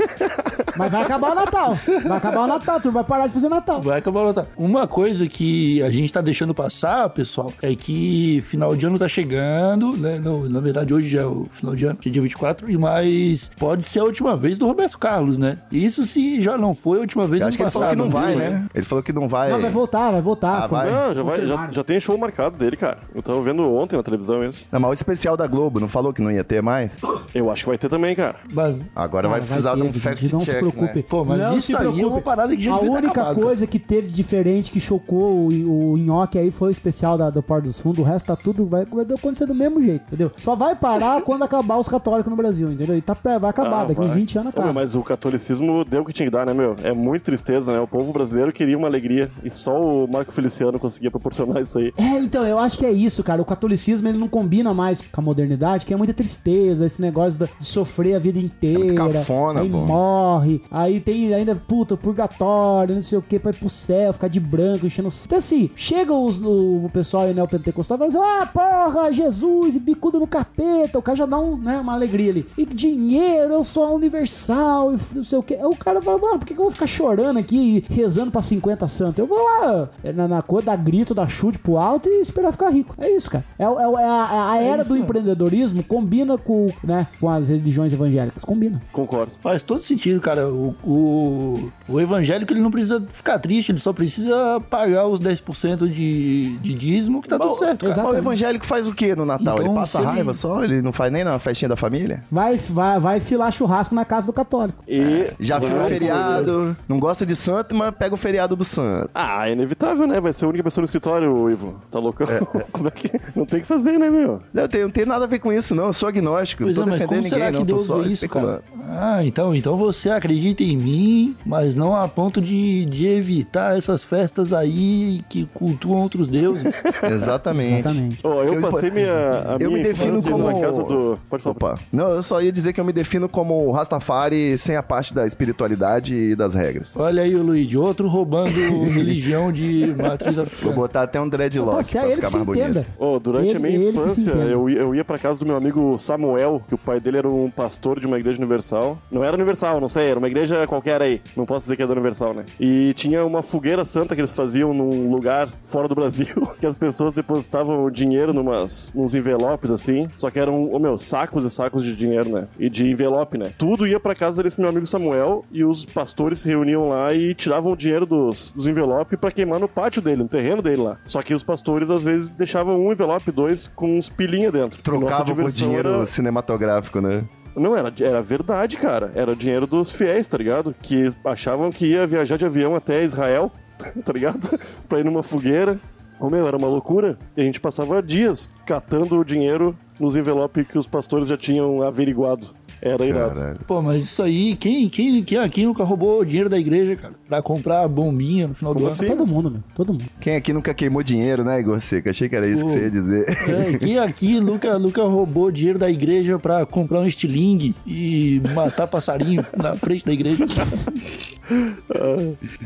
[0.77, 1.77] Mas vai acabar o Natal.
[2.07, 3.81] Vai acabar o Natal, tu vai parar de fazer Natal.
[3.81, 4.47] Vai acabar o Natal.
[4.57, 9.07] Uma coisa que a gente tá deixando passar, pessoal, é que final de ano tá
[9.07, 10.19] chegando, né?
[10.19, 13.51] Não, na verdade, hoje já é o final de ano, é dia 24, e mas
[13.57, 15.59] pode ser a última vez do Roberto Carlos, né?
[15.71, 17.97] Isso se já não foi a última vez ano acho que ele falou passado.
[17.97, 18.35] que não vai, foi?
[18.35, 18.65] né?
[18.73, 19.49] Ele falou que não vai.
[19.51, 20.63] Não, vai voltar, vai voltar.
[20.63, 20.89] Ah, vai.
[20.91, 22.99] Não, já, vai, já, já tem show marcado dele, cara.
[23.13, 24.67] Eu tava vendo ontem na televisão isso.
[24.71, 26.99] Não, mas o especial da Globo não falou que não ia ter mais?
[27.33, 28.35] Eu acho que vai ter também, cara.
[28.51, 30.99] Mas- Agora vai Cara, precisar ter, de um fact check, preocupe.
[30.99, 31.05] né?
[31.07, 32.05] Pô, mas Não isso se aí é preocupe.
[32.05, 35.97] uma parada que já A única acabado, coisa que teve diferente, que chocou o, o
[35.97, 37.99] nhoque aí foi o especial da, do Porto dos Fundos.
[37.99, 40.31] O resto tá tudo, vai, vai acontecer do mesmo jeito, entendeu?
[40.37, 42.97] Só vai parar quando acabar os católicos no Brasil, entendeu?
[42.97, 44.15] E tá, per- vai acabar, Ah, daqui uns vai.
[44.17, 44.73] 20 anos Ô, acaba.
[44.73, 46.75] mas o catolicismo deu o que tinha que dar, né, meu?
[46.83, 47.79] É muito tristeza, né?
[47.79, 51.93] O povo brasileiro queria uma alegria e só o Marco Feliciano conseguia proporcionar isso aí.
[51.97, 53.41] É, então, eu acho que é isso, cara.
[53.41, 57.47] O catolicismo ele não combina mais com a modernidade, que é muita tristeza, esse negócio
[57.59, 58.93] de sofrer a vida inteira.
[58.93, 59.77] cafona, aí pô.
[59.77, 64.27] morre, aí tem ainda, puta, purgatório, não sei o que, pra ir pro céu, ficar
[64.27, 65.07] de branco, enchendo.
[65.09, 68.45] o- Então, assim, chega os, o, o pessoal aí, né, o pentecostal, vai dizer, ah,
[68.51, 70.97] porra, Jesus, e bicudo no capeta.
[70.97, 72.45] O cara já dá um, né, uma alegria ali.
[72.57, 75.55] E dinheiro, eu sou a universal, e não sei o que.
[75.55, 78.41] O cara fala, mano, por que, que eu vou ficar chorando aqui e rezando pra
[78.41, 79.19] 50 santos?
[79.19, 82.51] Eu vou lá é, na, na cor, dar grito, dar chute pro alto e esperar
[82.51, 82.95] ficar rico.
[82.97, 83.43] É isso, cara.
[83.57, 87.49] É, o- é, o- é a, a era do empreendedorismo combina com, né, com as
[87.49, 88.43] religiões evangélicas.
[88.43, 88.81] Combina.
[88.91, 89.33] Concordo.
[89.39, 90.42] Faz todo sentido, cara.
[90.45, 95.87] O, o, o evangélico ele não precisa ficar triste, ele só precisa pagar os 10%
[95.87, 97.85] de, de dízimo que tá tudo certo.
[97.89, 98.09] Cara.
[98.09, 99.55] O evangélico faz o que no Natal?
[99.55, 100.63] Então, ele passa ele- raiva só?
[100.63, 102.23] Ele não faz nem na festinha da família?
[102.31, 104.83] Vai, vai, vai filar churrasco na casa do católico.
[104.87, 105.27] E.
[105.39, 109.09] Já viu o Vamos- feriado, não gosta de santo, mas pega o feriado do santo.
[109.13, 110.19] Ah, é inevitável, né?
[110.19, 111.75] Vai ser a única pessoa no escritório, Ivo.
[111.91, 112.27] Tá loucão?
[112.71, 113.11] Como é que.
[113.35, 114.39] Não tem o que fazer, né, meu?
[114.53, 115.85] Não tem, não tem nada a ver com isso, não.
[115.87, 116.63] Eu sou agnóstico.
[116.63, 117.77] Pois não é, tô mas defendendo como será ninguém, que não.
[117.77, 118.61] Tô Deus só isso, especulando.
[118.77, 118.83] cara?
[119.15, 124.03] Ah, então, então você acredita em mim, mas não a ponto de, de evitar essas
[124.03, 126.63] festas aí que cultuam outros deuses.
[127.03, 127.73] Exatamente.
[127.79, 128.19] Exatamente.
[128.23, 129.11] Ó, eu Eu- passei minha,
[129.47, 131.17] a eu minha me defino infância como- na casa do.
[131.29, 131.55] Pode falar.
[131.55, 131.75] Opa.
[131.91, 135.25] Não, eu só ia dizer que eu me defino como Rastafari sem a parte da
[135.25, 136.95] espiritualidade e das regras.
[136.97, 138.49] Olha aí o Luigi, outro roubando
[138.91, 140.73] religião de matriz Vou africana.
[140.75, 142.63] botar até um dreadlock Tá, se é pra ele que ficar se mais bonito.
[142.69, 142.85] entenda.
[142.97, 145.97] Ô, durante Ele- a minha infância, eu, ia- eu ia pra casa do meu amigo
[145.99, 148.97] Samuel, que o pai dele era um pastor de uma igreja universal.
[149.11, 151.21] Não era universal, não sei, era uma igreja qualquer aí.
[151.35, 152.45] Não posso dizer que é da universal, né?
[152.59, 156.75] E tinha uma fogueira santa que eles faziam num lugar fora do Brasil, que as
[156.75, 160.07] pessoas depositavam o dinheiro numas, nos envelopes, assim.
[160.17, 162.47] Só que eram, ô meu, sacos e sacos de dinheiro, né?
[162.57, 163.51] E de envelope, né?
[163.57, 167.33] Tudo ia pra casa desse meu amigo Samuel e os pastores se reuniam lá e
[167.35, 170.97] tiravam o dinheiro dos, dos envelopes pra queimar no pátio dele, no terreno dele lá.
[171.05, 174.77] Só que os pastores, às vezes, deixavam um envelope, dois, com uns pilinha dentro.
[174.77, 177.23] Nossa Trocava por diversão dinheiro era- cinematográfico, né?
[177.55, 179.11] Não, era, era verdade, cara.
[179.15, 180.75] Era dinheiro dos fiéis, tá ligado?
[180.81, 183.51] Que achavam que ia viajar de avião até Israel,
[184.03, 184.59] tá ligado?
[184.89, 185.79] pra ir numa fogueira.
[186.19, 187.17] Ô meu, era uma loucura.
[187.35, 191.81] E a gente passava dias catando o dinheiro nos envelopes que os pastores já tinham
[191.81, 192.49] averiguado.
[192.85, 193.39] Era irado.
[193.39, 193.59] Caralho.
[193.65, 197.13] Pô, mas isso aí, quem, quem, quem aqui nunca roubou dinheiro da igreja, cara?
[197.29, 198.93] Pra comprar bombinha no final Como do ano?
[198.93, 199.07] assim?
[199.07, 199.61] Todo mundo, meu.
[199.73, 200.03] Todo mundo.
[200.19, 202.09] Quem aqui nunca queimou dinheiro, né, Igor Seca?
[202.09, 203.25] Achei que era isso que você ia dizer.
[203.47, 208.85] É, quem aqui nunca, nunca roubou dinheiro da igreja pra comprar um estilingue e matar
[208.85, 210.45] passarinho na frente da igreja?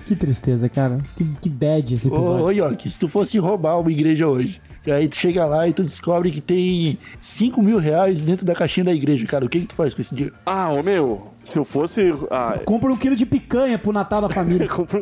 [0.05, 0.99] Que tristeza, cara.
[1.17, 2.45] Que, que bad esse Ô, episódio.
[2.45, 4.61] ô Yoki, se tu fosse roubar uma igreja hoje,
[4.91, 8.85] aí tu chega lá e tu descobre que tem 5 mil reais dentro da caixinha
[8.85, 10.35] da igreja, cara, o que que tu faz com esse dinheiro?
[10.45, 12.13] Ah, ô meu, se eu fosse.
[12.31, 14.67] Ah, Compra um quilo de picanha pro Natal da família.
[14.69, 15.01] compra um-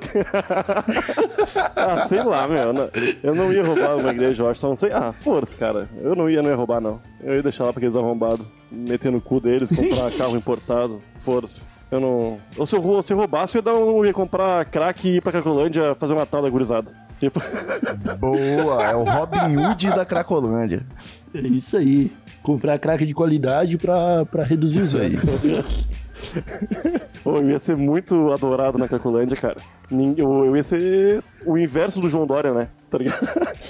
[1.76, 2.74] ah, sei lá, meu.
[3.24, 4.60] eu não- ia roubar uma igreja, eu acho.
[4.60, 4.92] Só não sei.
[4.92, 5.88] Ah, força, cara.
[6.02, 7.00] Eu não ia, não ia roubar, não.
[7.24, 11.02] Eu ia deixar lá pra aqueles arrombados, meter no cu deles, comprar carro importado.
[11.18, 11.64] Força.
[11.92, 12.38] Eu não.
[12.58, 15.22] Ou se eu, se eu roubasse, eu ia, dar um, ia comprar crack e ir
[15.22, 16.92] pra Cracolândia fazer uma tal da gurizada.
[17.30, 20.86] Fa- Boa, é o Robin Hood da Cracolândia.
[21.34, 22.12] É isso aí.
[22.44, 25.18] Comprar crack de qualidade pra, pra reduzir Isso o aí.
[27.24, 29.58] Ô, eu ia ser muito adorado na Cracolândia, cara.
[29.92, 32.68] Eu, eu ia ser o inverso do João Dória, né?
[32.90, 33.28] Tá ligado?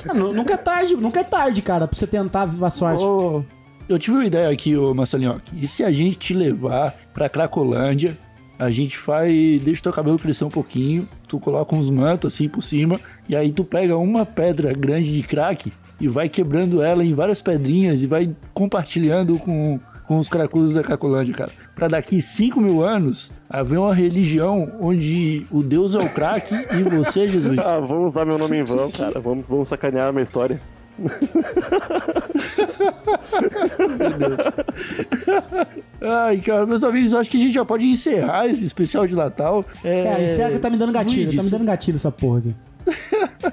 [0.09, 3.03] Ah, nu- nunca é tarde, nunca é tarde, cara, pra você tentar viva sorte.
[3.03, 3.43] Ô,
[3.87, 5.41] Eu tive uma ideia aqui, ô Marcelinho.
[5.53, 8.17] E se a gente te levar pra Cracolândia,
[8.57, 9.61] a gente faz.
[9.61, 13.51] Deixa teu cabelo crescer um pouquinho, tu coloca uns mantos assim por cima, e aí
[13.51, 18.07] tu pega uma pedra grande de crack e vai quebrando ela em várias pedrinhas e
[18.07, 21.51] vai compartilhando com, com os cracudos da Cracolândia, cara.
[21.73, 26.83] Pra daqui 5 mil anos haver uma religião onde o Deus é o crack e
[26.83, 27.59] você, Jesus.
[27.65, 29.19] Ah, vamos usar meu nome em vão, cara.
[29.19, 30.59] Vamos, vamos sacanear a minha história.
[36.01, 39.15] Ai, cara, meus amigos, eu acho que a gente já pode encerrar esse especial de
[39.15, 39.65] Natal.
[39.83, 42.55] É, é que tá me dando gatilho, Luigi, tá me dando gatilho essa porra aqui.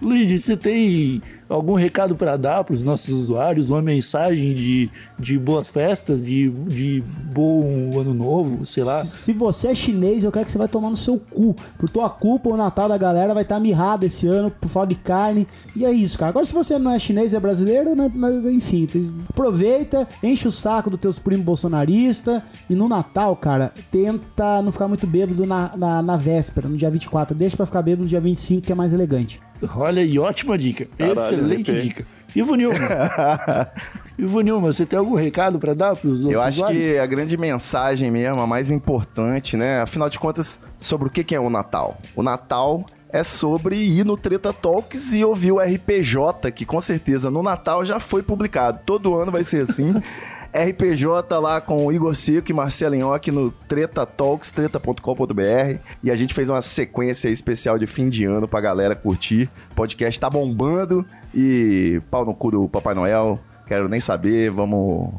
[0.00, 3.70] Luigi, você tem algum recado para dar para os nossos usuários?
[3.70, 9.02] Uma mensagem de, de boas festas, de, de bom ano novo, sei lá?
[9.04, 11.54] Se você é chinês, eu quero que você vai tomar no seu cu.
[11.78, 14.96] Por tua culpa, o Natal da galera vai estar mirrado esse ano por falta de
[14.96, 15.46] carne.
[15.76, 16.30] E é isso, cara.
[16.30, 18.10] Agora, se você não é chinês, é brasileiro, né,
[18.52, 18.88] enfim,
[19.28, 22.42] aproveita, enche o saco dos teus primos bolsonaristas.
[22.68, 26.90] E no Natal, cara, tenta não ficar muito bêbado na, na, na véspera, no dia
[26.90, 27.34] 24.
[27.34, 29.40] Deixa pra ficar bêbado no dia 25, que é mais elegante.
[29.76, 30.86] Olha aí, ótima dica.
[30.98, 32.06] Caralho, Excelente dica.
[32.34, 32.74] Ivo Nilma.
[34.18, 37.06] Ivo Nilma, você tem algum recado para dar para os nossos Eu acho que a
[37.06, 39.80] grande mensagem mesmo, a mais importante, né?
[39.80, 41.98] Afinal de contas, sobre o que é o Natal?
[42.14, 42.84] O Natal
[43.14, 47.84] é sobre ir no Treta Talks e ouvir o RPJ, que com certeza no Natal
[47.84, 48.80] já foi publicado.
[48.84, 49.94] Todo ano vai ser assim.
[50.54, 55.78] RPJ lá com o Igor Seco e Marcelo Nhoque no Treta Talks, treta.com.br.
[56.02, 59.50] E a gente fez uma sequência especial de fim de ano pra galera curtir.
[59.72, 63.40] O podcast tá bombando e pau no cu do Papai Noel.
[63.66, 65.12] Quero nem saber, vamos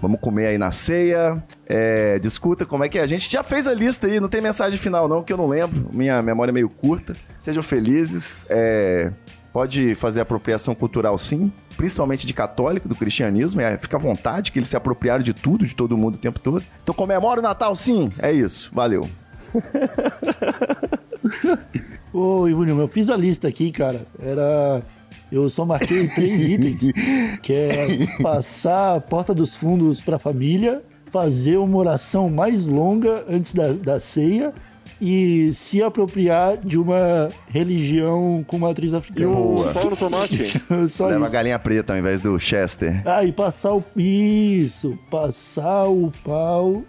[0.00, 1.42] Vamos comer aí na ceia.
[1.66, 3.02] É, discuta como é que é.
[3.02, 5.48] A gente já fez a lista aí, não tem mensagem final não, que eu não
[5.48, 5.88] lembro.
[5.92, 7.14] Minha memória é meio curta.
[7.38, 8.46] Sejam felizes.
[8.48, 9.10] É,
[9.52, 13.62] pode fazer apropriação cultural sim, principalmente de católico, do cristianismo.
[13.62, 16.38] É, fica à vontade que eles se apropriaram de tudo, de todo mundo o tempo
[16.40, 16.62] todo.
[16.82, 18.10] Então comemora o Natal sim.
[18.18, 18.70] É isso.
[18.74, 19.08] Valeu.
[22.12, 24.04] Ô, Ivo Nilma, eu fiz a lista aqui, cara.
[24.20, 24.82] Era.
[25.30, 26.92] Eu só marquei três itens.
[27.40, 33.54] Que é passar a porta dos fundos pra família, fazer uma oração mais longa antes
[33.54, 34.52] da, da ceia
[35.00, 39.28] e se apropriar de uma religião com matriz E africana.
[39.30, 39.72] o Boa.
[39.72, 40.44] pau no tomate?
[40.88, 41.32] Só Leva a isso.
[41.32, 43.02] galinha preta ao invés do Chester.
[43.06, 43.84] Ah, e passar o.
[43.96, 46.82] Isso, passar o pau.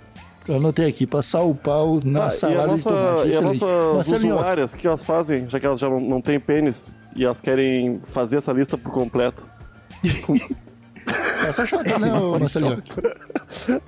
[0.48, 3.06] Eu anotei aqui, passar o pau na Ah, e salada a de nossa, tomate.
[3.06, 3.60] e as Excelente.
[3.62, 6.96] nossas Marcelinho, usuárias, o que elas fazem, já que elas já não, não têm pênis
[7.16, 9.48] e elas querem fazer essa lista por completo?
[11.48, 12.84] a chota, né, ô, Marcelinho?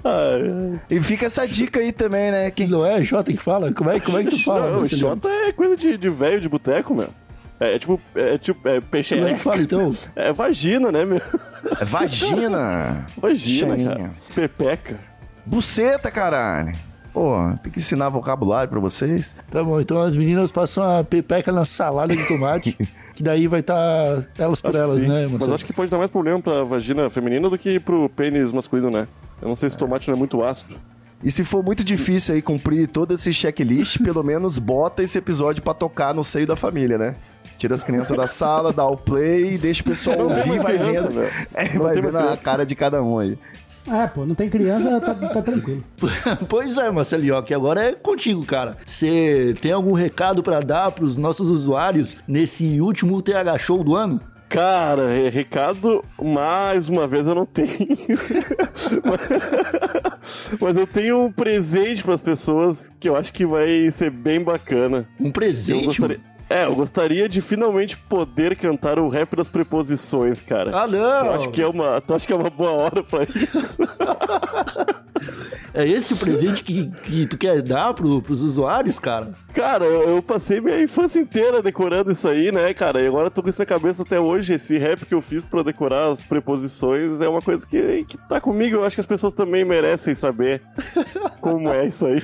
[0.04, 2.52] Ai, E fica essa dica aí também, né?
[2.52, 3.72] Quem Não é Jota que fala?
[3.74, 5.08] Como é, como é que tu fala, não, Marcelinho?
[5.10, 7.10] Xota é coisa de, de velho de boteco, meu.
[7.60, 9.92] É, é tipo, é tipo, é peixe Como é que fala, então?
[10.16, 11.22] É vagina, né, meu?
[11.80, 13.06] É vagina.
[13.18, 14.12] Vagina, cara.
[14.34, 15.00] Pepeca.
[15.46, 16.72] Buceta, caralho.
[17.14, 19.36] Pô, tem que ensinar vocabulário pra vocês.
[19.52, 22.76] Tá bom, então as meninas passam a pepeca na salada de tomate,
[23.16, 23.76] que daí vai estar
[24.38, 25.54] elas por Acho elas, né, Mas Marcelo?
[25.56, 29.08] acho que pode dar mais problema pra vagina feminina do que pro pênis masculino, né?
[29.42, 30.76] Eu não sei se tomate não é muito ácido.
[31.24, 35.62] E se for muito difícil aí cumprir todo esse checklist, pelo menos bota esse episódio
[35.62, 37.16] pra tocar no seio da família, né?
[37.60, 41.12] Tira as crianças da sala, dá o play, deixa o pessoal ouvir, mais vai vendo.
[41.12, 41.32] velho.
[41.54, 43.38] É, vai vendo a cara de cada um aí.
[43.88, 45.84] É, pô, não tem criança, tá, tá tranquilo.
[46.48, 48.78] Pois é, Marcelinho, que agora é contigo, cara.
[48.86, 54.20] Você tem algum recado pra dar pros nossos usuários nesse último TH Show do ano?
[54.50, 57.70] Cara, é, recado, mais uma vez eu não tenho.
[60.60, 65.08] Mas eu tenho um presente pras pessoas que eu acho que vai ser bem bacana.
[65.20, 65.86] Um Eu presente?
[65.86, 66.20] gostaria...
[66.52, 70.78] É, eu gostaria de finalmente poder cantar o rap das preposições, cara.
[70.78, 71.24] Ah, não!
[71.24, 73.78] Tu acha que é uma, tu acha que é uma boa hora pra isso?
[75.74, 79.32] É esse o presente que, que tu quer dar pro, pros usuários, cara?
[79.54, 83.02] Cara, eu, eu passei minha infância inteira decorando isso aí, né, cara?
[83.02, 84.54] E agora eu tô com isso na cabeça até hoje.
[84.54, 88.42] Esse rap que eu fiz pra decorar as preposições é uma coisa que, que tá
[88.42, 88.76] comigo.
[88.76, 90.62] Eu acho que as pessoas também merecem saber
[91.40, 92.22] como é isso aí.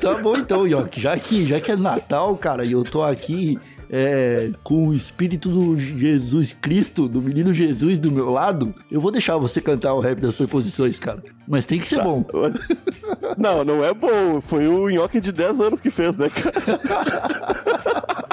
[0.00, 1.00] Tá bom então, York.
[1.00, 3.58] Já que, já que é Natal, cara, e eu tô aqui
[3.90, 9.10] é, com o espírito do Jesus Cristo, do menino Jesus do meu lado, eu vou
[9.10, 11.22] deixar você cantar o rap das preposições, cara.
[11.46, 12.24] Mas tem que ser bom.
[13.36, 14.40] Não, não é bom.
[14.40, 16.54] Foi o nhoque de 10 anos que fez, né, cara?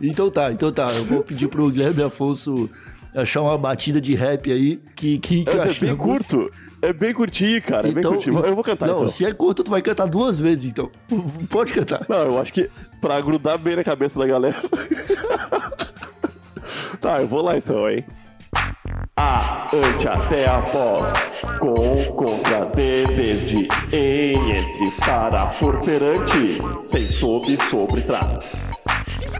[0.00, 0.92] Então tá, então tá.
[0.92, 2.68] Eu vou pedir pro Guilherme Afonso
[3.14, 6.50] achar uma batida de rap aí que, que, que é acho bem música.
[6.82, 7.88] É bem curtinho, cara.
[7.88, 8.44] É bem curtinho.
[8.44, 9.08] Eu vou cantar, Não, então.
[9.08, 10.90] se é curto, tu vai cantar duas vezes, então.
[11.50, 12.04] Pode cantar.
[12.08, 12.70] Não, eu acho que
[13.00, 14.56] pra grudar bem na cabeça da galera.
[17.00, 18.04] tá, eu vou lá então, hein?
[19.16, 21.12] A, ante, até, após.
[21.58, 28.40] com, contra, de, desde, em, entre, para, por, perante, sem, sob, sobre, trás.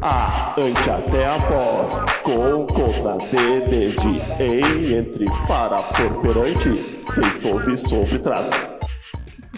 [0.03, 4.09] A, ante, até, após, com, contra, de, desde,
[4.41, 8.51] em, entre, para, por, perante, sem, sob, sobre, trás.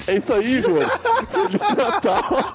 [0.07, 0.85] É isso aí, Igor.
[1.29, 2.55] Feliz Natal.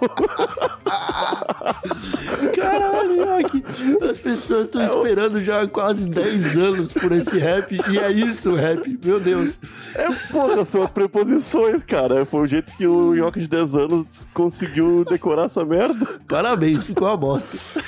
[2.79, 3.63] Caralho, Nhoque.
[4.09, 7.77] As pessoas estão esperando já há quase 10 anos por esse rap.
[7.89, 8.99] E é isso, rap.
[9.03, 9.57] Meu Deus.
[9.95, 12.25] É, porra, são as preposições, cara.
[12.25, 16.19] Foi o jeito que o Nhoque de 10 anos conseguiu decorar essa merda.
[16.27, 17.81] Parabéns, ficou uma bosta.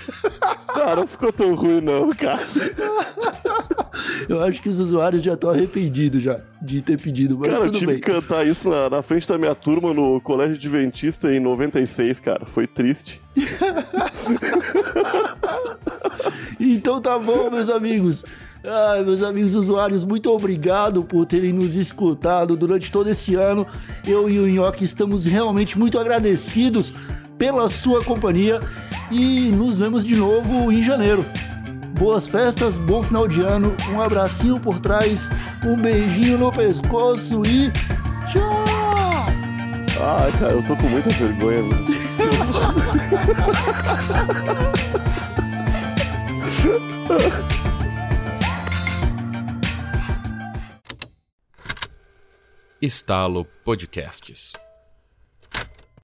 [0.74, 2.46] Cara, não ficou tão ruim, não, cara.
[4.28, 7.72] Eu acho que os usuários já estão arrependidos já de ter pedido, mas Cara, eu
[7.72, 7.96] tive bem.
[7.96, 12.46] que cantar isso na, na frente da minha turma no Colégio Adventista em 96, cara.
[12.46, 13.22] Foi triste.
[16.60, 18.24] Então tá bom, meus amigos.
[18.64, 23.68] Ai, meus amigos usuários, muito obrigado por terem nos escutado durante todo esse ano.
[24.08, 26.94] Eu e o Nhoque estamos realmente muito agradecidos
[27.38, 28.60] pela sua companhia
[29.12, 31.24] e nos vemos de novo em janeiro.
[32.00, 35.30] Boas festas, bom final de ano, um abracinho por trás,
[35.66, 37.72] um beijinho no pescoço e
[38.32, 38.66] tchau!
[40.02, 41.64] Ai, cara, eu tô com muita vergonha.
[52.82, 54.65] Estalo Podcasts.